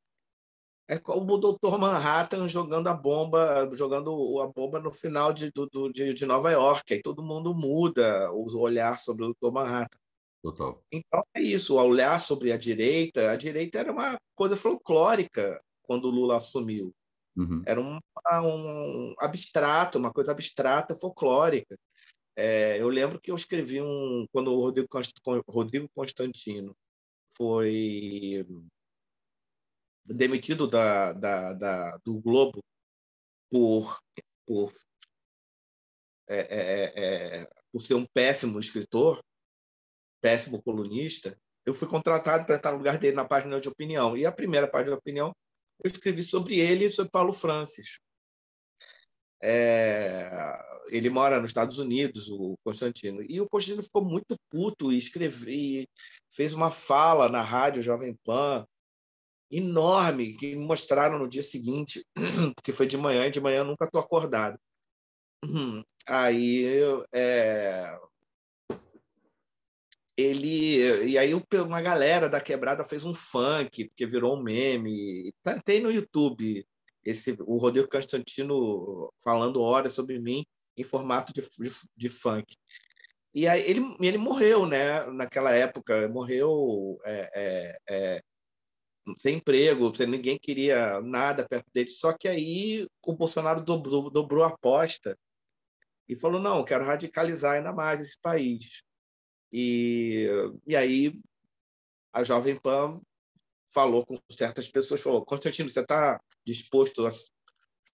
[0.87, 5.89] é como o Doutor Manhattan jogando a bomba, jogando a bomba no final de, do,
[5.89, 6.93] de, de Nova York.
[6.93, 9.99] Aí todo mundo muda o olhar sobre o Doutor Manhattan.
[10.41, 10.81] Total.
[10.91, 13.31] Então é isso, o olhar sobre a direita.
[13.31, 16.93] A direita era uma coisa folclórica quando o Lula assumiu.
[17.35, 17.61] Uhum.
[17.65, 17.99] Era um,
[18.43, 21.77] um abstrato, uma coisa abstrata, folclórica.
[22.35, 24.87] É, eu lembro que eu escrevi um quando o Rodrigo,
[25.49, 26.75] Rodrigo Constantino
[27.35, 28.45] foi
[30.07, 32.63] demitido da, da, da do Globo
[33.49, 33.99] por,
[34.45, 34.71] por,
[36.27, 39.21] é, é, é, é por ser um péssimo escritor,
[40.21, 44.15] péssimo colunista, eu fui contratado para estar no lugar dele na página de opinião.
[44.15, 45.35] E a primeira página de opinião
[45.83, 47.99] eu escrevi sobre ele e sobre Paulo Francis.
[49.43, 50.29] É,
[50.89, 53.21] ele mora nos Estados Unidos, o Constantino.
[53.21, 55.85] E o Constantino ficou muito puto e escreveu,
[56.31, 58.65] fez uma fala na rádio Jovem Pan
[59.51, 62.03] enorme que me mostraram no dia seguinte,
[62.55, 64.59] porque foi de manhã e de manhã eu nunca estou acordado.
[66.09, 66.65] Aí
[67.13, 67.97] é,
[70.17, 75.61] ele e aí uma galera da quebrada fez um funk porque virou um meme tá,
[75.63, 76.65] tem no YouTube
[77.05, 80.43] esse o Rodrigo Constantino falando horas sobre mim
[80.75, 82.55] em formato de, de, de funk
[83.33, 88.21] e aí ele ele morreu né naquela época morreu é, é, é,
[89.17, 94.47] sem emprego ninguém queria nada perto dele só que aí o Bolsonaro dobrou, dobrou a
[94.47, 95.17] aposta
[96.07, 98.81] e falou não quero radicalizar ainda mais esse país
[99.51, 100.27] e,
[100.65, 101.19] e aí
[102.11, 102.99] a Jovem Pan
[103.71, 107.09] falou com certas pessoas, falou, Constantino, você está disposto a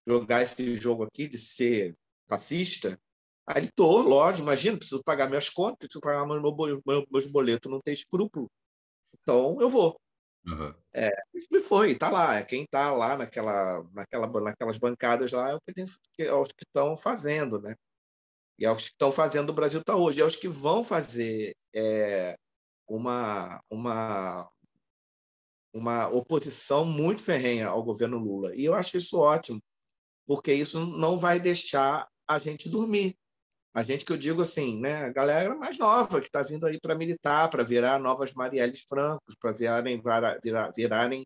[0.06, 1.96] jogar esse jogo aqui de ser
[2.28, 2.98] fascista?
[3.46, 6.40] Aí ele, tô, lógico, imagina, preciso pagar minhas contas, preciso pagar meu,
[6.86, 8.50] meu, meus boletos, não tem escrúpulo.
[9.20, 9.98] Então, eu vou.
[10.46, 10.74] Uhum.
[10.92, 12.36] É, e foi, está lá.
[12.36, 15.84] É quem está lá naquela, naquela, naquelas bancadas lá é, o que tem,
[16.18, 17.74] é os que estão fazendo, né?
[18.58, 21.56] E é os que estão fazendo o Brasil está hoje, é os que vão fazer
[21.74, 22.36] é,
[22.86, 24.48] uma, uma,
[25.72, 28.54] uma oposição muito ferrenha ao governo Lula.
[28.54, 29.60] E eu acho isso ótimo,
[30.26, 33.16] porque isso não vai deixar a gente dormir.
[33.74, 36.78] A gente que eu digo assim, né, a galera mais nova que está vindo aí
[36.80, 41.24] para militar, para virar novas Marielles Francos, para virarem, virar, virarem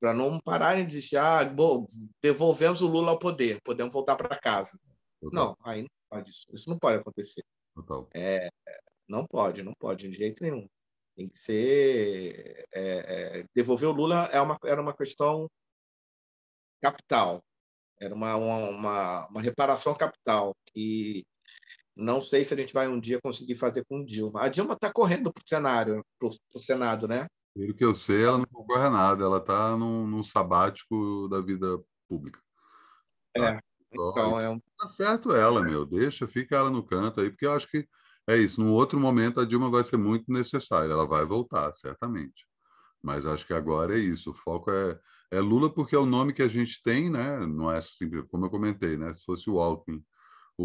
[0.00, 1.84] para não pararem de dizer, ah, bom,
[2.22, 4.80] devolvemos o Lula ao poder, podemos voltar para casa.
[5.20, 6.46] Não, aí não pode isso.
[6.50, 7.42] Isso não pode acontecer.
[8.14, 8.48] É,
[9.06, 10.66] não pode, não pode de jeito nenhum.
[11.14, 12.66] Tem que ser.
[12.72, 15.46] É, é, devolver o Lula é uma, era uma questão
[16.80, 17.42] capital.
[17.98, 20.54] Era uma, uma, uma, reparação capital.
[20.72, 21.26] que
[21.96, 24.42] não sei se a gente vai um dia conseguir fazer com Dilma.
[24.42, 27.26] A Dilma está correndo para o cenário, para o Senado, né?
[27.54, 29.24] Pelo que eu sei, ela não concorre a nada.
[29.24, 31.78] Ela está num, num sabático da vida
[32.08, 32.40] pública.
[33.34, 33.54] Tá?
[33.54, 33.60] É.
[33.92, 34.60] Então, é um...
[34.78, 35.84] Tá certo ela, meu.
[35.84, 37.86] Deixa, fica ela no canto aí, porque eu acho que
[38.28, 38.60] é isso.
[38.60, 40.92] Num outro momento, a Dilma vai ser muito necessária.
[40.92, 42.46] Ela vai voltar, certamente.
[43.02, 44.30] Mas acho que agora é isso.
[44.30, 44.98] O foco é,
[45.32, 47.44] é Lula, porque é o nome que a gente tem, né?
[47.46, 49.12] Não é simples, como eu comentei, né?
[49.12, 50.04] Se fosse o Alckmin,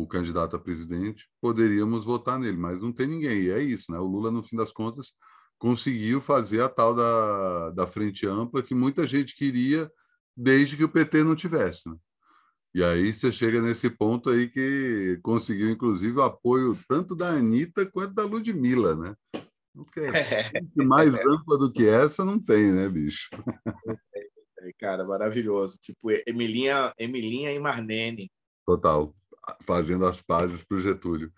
[0.01, 3.43] o candidato a presidente, poderíamos votar nele, mas não tem ninguém.
[3.43, 3.99] E é isso, né?
[3.99, 5.13] O Lula, no fim das contas,
[5.57, 9.89] conseguiu fazer a tal da, da frente ampla que muita gente queria
[10.35, 11.87] desde que o PT não tivesse.
[11.89, 11.95] Né?
[12.73, 17.85] E aí você chega nesse ponto aí que conseguiu, inclusive, o apoio tanto da Anitta
[17.85, 19.15] quanto da Ludmilla, né?
[19.73, 20.83] Porque é.
[20.83, 23.29] mais ampla do que essa não tem, né, bicho?
[24.79, 25.77] Cara, maravilhoso.
[25.81, 28.29] Tipo, Emilinha, Emilinha e Marlene.
[28.65, 29.13] Total.
[29.61, 31.31] Fazendo as pazes para o Getúlio.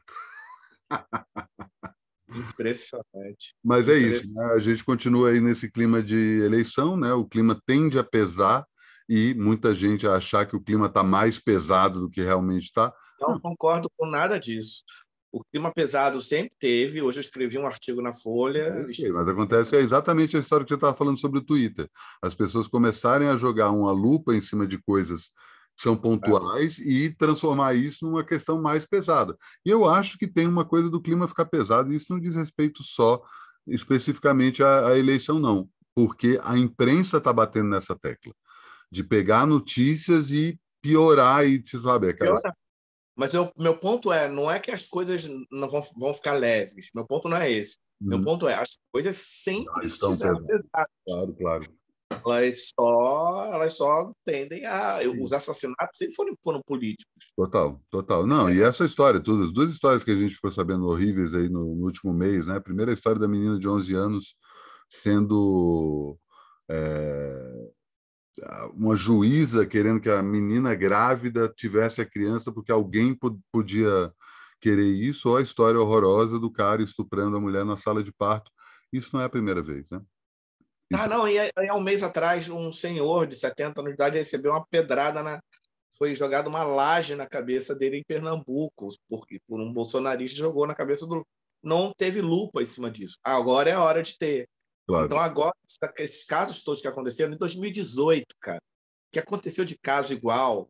[2.29, 3.55] Impressionante.
[3.63, 4.45] Mas é isso, né?
[4.53, 7.13] a gente continua aí nesse clima de eleição, né?
[7.13, 8.65] O clima tende a pesar
[9.09, 12.93] e muita gente achar que o clima está mais pesado do que realmente está.
[13.19, 14.83] Não concordo com nada disso.
[15.31, 17.01] O clima pesado sempre teve.
[17.01, 18.59] Hoje eu escrevi um artigo na Folha.
[18.59, 21.89] É sei, mas acontece é exatamente a história que você estava falando sobre o Twitter.
[22.21, 25.29] As pessoas começarem a jogar uma lupa em cima de coisas
[25.77, 26.83] são pontuais é.
[26.83, 29.35] e transformar isso numa questão mais pesada.
[29.65, 32.35] E eu acho que tem uma coisa do clima ficar pesado, e isso não diz
[32.35, 33.21] respeito só
[33.67, 38.33] especificamente à, à eleição, não, porque a imprensa está batendo nessa tecla
[38.91, 42.41] de pegar notícias e piorar e sabe aquela
[43.17, 46.91] mas eu, meu ponto é, não é que as coisas não vão, vão ficar leves.
[46.93, 47.79] Meu ponto não é esse.
[47.99, 50.61] Meu ponto é, as coisas sempre ah, estão pesadas.
[51.07, 51.65] Claro, claro.
[52.25, 54.99] Elas só, elas só tendem a.
[55.01, 55.23] Sim.
[55.23, 57.33] Os assassinatos sempre foram, foram políticos.
[57.35, 58.27] Total, total.
[58.27, 58.55] Não, é.
[58.55, 61.75] e essa história, todas as duas histórias que a gente ficou sabendo horríveis aí no,
[61.75, 62.57] no último mês, né?
[62.57, 64.35] A primeira história da menina de 11 anos
[64.89, 66.17] sendo
[66.69, 67.69] é,
[68.73, 73.17] uma juíza querendo que a menina grávida tivesse a criança porque alguém
[73.51, 74.11] podia
[74.59, 78.51] querer isso, ou a história horrorosa do cara estuprando a mulher na sala de parto.
[78.91, 80.01] Isso não é a primeira vez, né?
[80.93, 84.51] Ah, não, e há um mês atrás, um senhor de 70 anos de idade recebeu
[84.51, 85.41] uma pedrada na.
[85.97, 90.75] Foi jogada uma laje na cabeça dele em Pernambuco, porque por um bolsonarista jogou na
[90.75, 91.25] cabeça do.
[91.61, 93.17] Não teve lupa em cima disso.
[93.23, 94.47] Agora é a hora de ter.
[94.87, 95.05] Claro.
[95.05, 95.53] Então, agora,
[95.97, 98.61] esses casos todos que aconteceram, em 2018, cara,
[99.11, 100.69] que aconteceu de caso igual,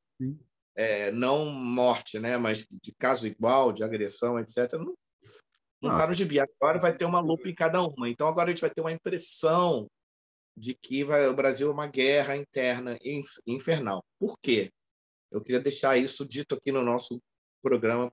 [0.75, 4.95] é, não morte, né, mas de caso igual, de agressão, etc., não
[5.81, 6.07] não está ah.
[6.07, 6.39] no gibi.
[6.39, 8.09] Agora vai ter uma lupa em cada uma.
[8.09, 9.87] Então agora a gente vai ter uma impressão
[10.57, 12.97] de que vai, o Brasil é uma guerra interna
[13.45, 14.03] infernal.
[14.19, 14.71] Por quê?
[15.31, 17.21] Eu queria deixar isso dito aqui no nosso
[17.61, 18.11] programa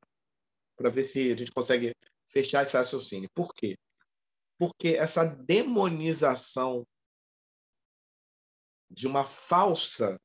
[0.77, 1.93] para ver se a gente consegue
[2.27, 3.29] fechar esse raciocínio.
[3.35, 3.77] Por quê?
[4.59, 6.87] porque essa demonização
[8.91, 10.19] de uma falsa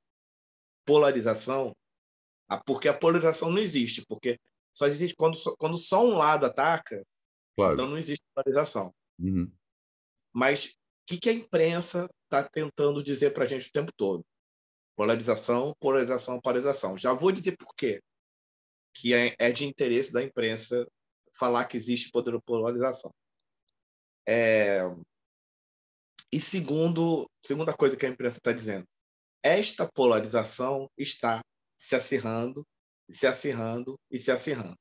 [0.85, 1.75] polarização,
[2.65, 4.39] porque a polarização não existe, porque
[4.73, 7.03] só existe quando, quando só um lado ataca,
[7.55, 7.73] claro.
[7.73, 8.93] então não existe polarização.
[9.19, 9.51] Uhum.
[10.33, 10.77] Mas
[11.09, 14.23] que, que a imprensa está tentando dizer para a gente o tempo todo?
[14.95, 16.97] Polarização, polarização, polarização.
[16.97, 17.99] Já vou dizer por quê.
[18.93, 20.85] Que é, é de interesse da imprensa
[21.35, 22.11] falar que existe
[22.45, 23.11] polarização.
[24.27, 24.81] É...
[26.31, 28.85] E segundo, segunda coisa que a imprensa está dizendo,
[29.41, 31.41] esta polarização está
[31.75, 32.63] se acirrando,
[33.09, 34.77] se acirrando e se acirrando.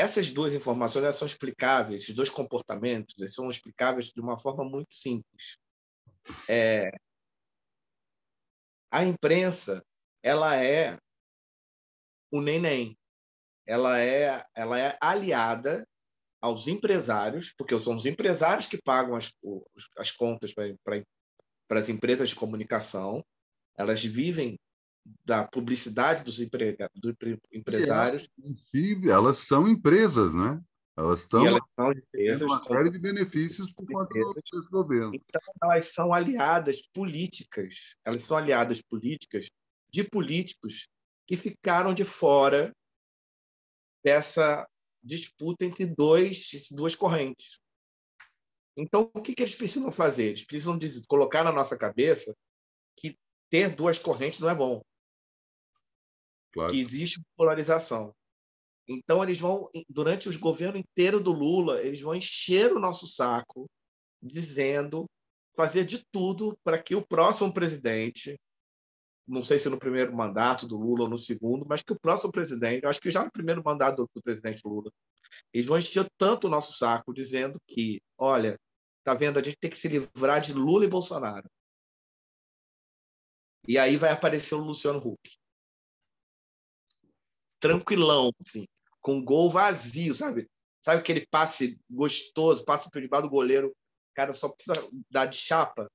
[0.00, 4.94] Essas duas informações são explicáveis, esses dois comportamentos eles são explicáveis de uma forma muito
[4.94, 5.58] simples.
[6.48, 6.90] É...
[8.90, 9.84] A imprensa
[10.22, 10.98] ela é
[12.32, 12.96] o neném,
[13.66, 15.86] ela é, ela é aliada
[16.40, 19.30] aos empresários, porque são os empresários que pagam as,
[19.98, 23.22] as contas para as empresas de comunicação,
[23.76, 24.58] elas vivem
[25.24, 27.14] da publicidade dos, emprega, dos
[27.52, 28.28] empresários.
[28.38, 30.60] Inclusive, elas são empresas, né?
[30.96, 35.12] Elas estão elas são empresas, uma série de benefícios por conta do governo.
[35.14, 39.50] Então, elas são aliadas políticas, elas são aliadas políticas
[39.90, 40.86] de políticos
[41.26, 42.74] que ficaram de fora
[44.04, 44.66] dessa
[45.02, 47.60] disputa entre dois, duas correntes.
[48.76, 50.28] Então, o que, que eles precisam fazer?
[50.28, 52.34] Eles precisam colocar na nossa cabeça
[52.96, 53.16] que
[53.50, 54.82] ter duas correntes não é bom.
[56.52, 56.72] Claro.
[56.72, 58.14] Que existe polarização.
[58.88, 63.70] Então, eles vão, durante o governo inteiro do Lula, eles vão encher o nosso saco,
[64.20, 65.06] dizendo,
[65.56, 68.36] fazer de tudo para que o próximo presidente
[69.30, 72.32] não sei se no primeiro mandato do Lula ou no segundo, mas que o próximo
[72.32, 74.90] presidente, acho que já no primeiro mandato do, do presidente Lula,
[75.52, 78.58] eles vão encher tanto o nosso saco dizendo que, olha,
[79.04, 81.48] tá vendo, a gente tem que se livrar de Lula e Bolsonaro.
[83.68, 85.39] E aí vai aparecer o Luciano Huck.
[87.60, 88.66] Tranquilão, assim,
[89.00, 90.48] com gol vazio, sabe?
[90.80, 94.74] Sabe aquele passe gostoso, passe por debaixo do goleiro, o cara só precisa
[95.10, 95.90] dar de chapa?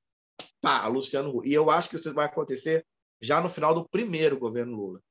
[0.61, 1.49] Pá, Luciano Huck.
[1.49, 2.86] E eu acho que isso vai acontecer
[3.22, 5.01] já no final do primeiro governo Lula.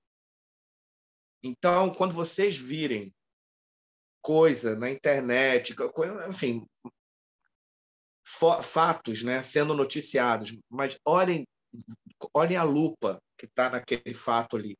[1.42, 3.12] Então, quando vocês virem
[4.22, 5.74] coisa na internet,
[6.28, 6.64] enfim,
[8.62, 11.46] fatos né, sendo noticiados, mas olhem,
[12.32, 14.74] olhem a lupa que está naquele fato ali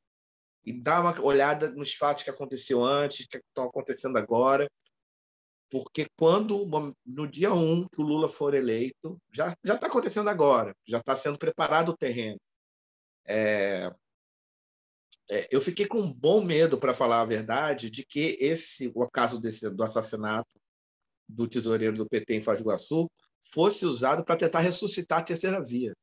[0.65, 4.69] e dá uma olhada nos fatos que aconteceu antes, que estão acontecendo agora,
[5.71, 6.67] porque quando
[7.05, 10.99] no dia 1 um, que o Lula for eleito, já já está acontecendo agora, já
[10.99, 12.39] está sendo preparado o terreno.
[13.27, 13.91] É,
[15.31, 19.09] é, eu fiquei com um bom medo, para falar a verdade, de que esse o
[19.11, 20.49] caso desse, do assassinato
[21.29, 23.11] do tesoureiro do PT em Foz do Iguaçu
[23.43, 25.95] fosse usado para tentar ressuscitar a terceira via.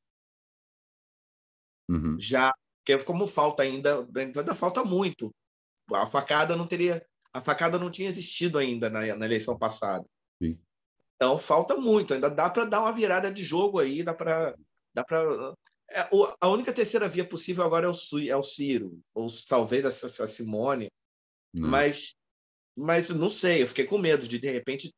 [1.89, 2.17] Uhum.
[2.19, 2.51] Já,
[2.85, 5.33] que como falta ainda, ainda falta muito.
[5.93, 10.05] A facada não teria A facada não tinha existido ainda na, na eleição passada.
[10.41, 10.57] Sim.
[11.15, 14.55] Então falta muito, ainda dá para dar uma virada de jogo aí, dá para
[14.93, 15.53] dá para
[15.91, 16.07] é,
[16.39, 20.27] a única terceira via possível agora é o, é o Ciro, ou talvez a, a
[20.27, 20.89] Simone,
[21.53, 21.69] não.
[21.69, 22.15] mas
[22.75, 24.91] mas não sei, eu fiquei com medo de de repente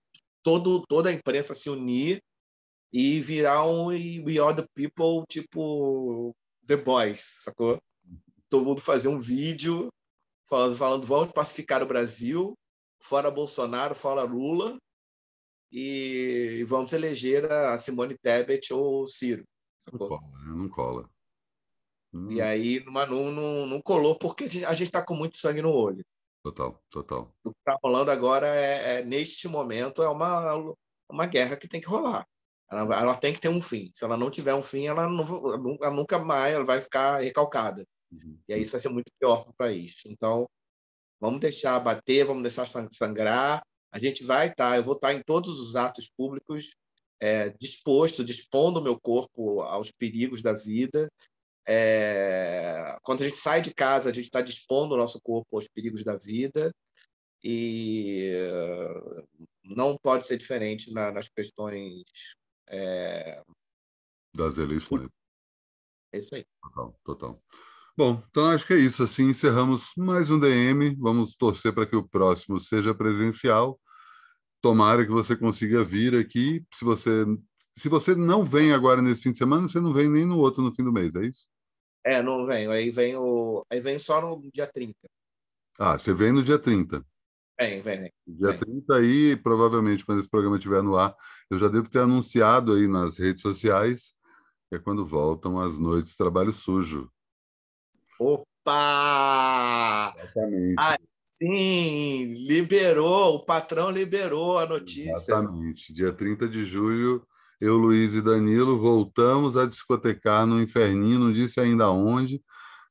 [0.43, 2.21] todo toda a imprensa se unir
[2.91, 6.33] e virar um We Are the People tipo
[6.67, 7.81] The Boys, sacou?
[8.49, 9.89] Todo mundo fazer um vídeo
[10.47, 12.53] falando, falando vamos pacificar o Brasil,
[13.01, 14.77] fora Bolsonaro, fora Lula,
[15.71, 19.43] e vamos eleger a Simone Tebet ou o Ciro.
[19.79, 20.09] Sacou?
[20.09, 20.31] Não cola.
[20.31, 20.55] Né?
[20.55, 21.09] Não cola.
[22.13, 22.27] Hum.
[22.31, 26.05] E aí não, não, não colou porque a gente está com muito sangue no olho.
[26.43, 27.33] Total, total.
[27.43, 30.75] O que está rolando agora é, é, neste momento, é uma,
[31.09, 32.27] uma guerra que tem que rolar.
[32.79, 33.91] Ela, ela, tem que ter um fim.
[33.93, 35.23] Se ela não tiver um fim, ela, não,
[35.81, 37.85] ela nunca mais ela vai ficar recalcada.
[38.11, 38.37] Uhum.
[38.47, 39.95] E aí isso vai ser muito pior para o país.
[40.05, 40.47] Então,
[41.19, 43.63] vamos deixar bater, vamos deixar sangrar.
[43.91, 46.71] A gente vai estar, tá, eu vou estar tá em todos os atos públicos
[47.21, 51.09] é, disposto, dispondo o meu corpo aos perigos da vida.
[51.65, 55.67] É, quando a gente sai de casa, a gente está dispondo o nosso corpo aos
[55.67, 56.73] perigos da vida
[57.41, 58.33] e
[59.63, 62.03] não pode ser diferente na, nas questões
[62.69, 63.41] é...
[64.33, 65.09] das eleições.
[66.13, 66.45] É isso aí.
[66.61, 67.43] Total, total.
[67.95, 69.03] Bom, então acho que é isso.
[69.03, 70.95] Assim encerramos mais um DM.
[70.95, 73.79] Vamos torcer para que o próximo seja presencial
[74.63, 76.65] tomara que você consiga vir aqui.
[76.73, 77.25] Se você
[77.77, 80.63] se você não vem agora nesse fim de semana, você não vem nem no outro
[80.63, 81.45] no fim do mês, é isso?
[82.03, 82.71] É, não venho.
[82.71, 84.95] Aí vem o aí vem só no dia 30.
[85.77, 87.05] Ah, você vem no dia 30.
[87.59, 88.11] Vem, vem.
[88.27, 88.59] Dia vem.
[88.59, 91.15] 30 aí, provavelmente quando esse programa estiver no ar,
[91.49, 94.13] eu já devo ter anunciado aí nas redes sociais,
[94.69, 97.09] que é quando voltam as noites de trabalho sujo.
[98.19, 100.13] Opa!
[100.17, 100.75] Exatamente.
[101.31, 105.11] Sim, liberou, o patrão liberou a notícia.
[105.11, 105.91] Exatamente.
[105.91, 107.25] Dia 30 de julho,
[107.59, 112.41] eu, Luiz e Danilo voltamos a discotecar no Inferninho, não disse ainda onde.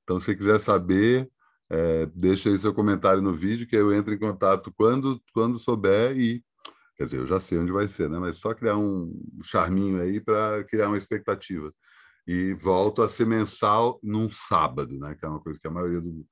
[0.03, 1.31] Então, se quiser saber,
[1.73, 6.15] é, deixa aí seu comentário no vídeo, que eu entro em contato quando, quando souber
[6.19, 6.45] e.
[6.95, 8.19] Quer dizer, eu já sei onde vai ser, né?
[8.19, 11.73] Mas só criar um charminho aí para criar uma expectativa.
[12.27, 15.15] E volto a ser mensal num sábado, né?
[15.15, 16.27] Que é uma coisa que a maioria do,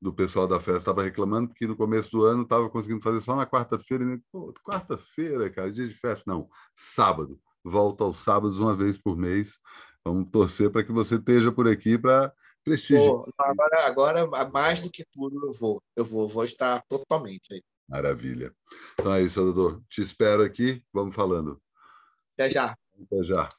[0.00, 3.34] do pessoal da festa estava reclamando porque no começo do ano estava conseguindo fazer só
[3.34, 4.04] na quarta-feira.
[4.04, 4.20] Né?
[4.62, 6.24] Quarta-feira, cara, dia de festa.
[6.26, 7.40] Não, sábado.
[7.64, 9.58] Volta aos sábados uma vez por mês.
[10.04, 12.30] Vamos torcer para que você esteja por aqui para
[12.62, 13.24] prestigiar.
[13.38, 15.82] agora, agora, mais do que tudo, eu vou.
[15.96, 17.62] Eu vou, vou estar totalmente aí.
[17.88, 18.54] Maravilha.
[18.98, 19.82] Então é isso, doutor.
[19.88, 20.82] Te espero aqui.
[20.92, 21.60] Vamos falando.
[22.34, 22.76] Até já.
[23.00, 23.50] Até já.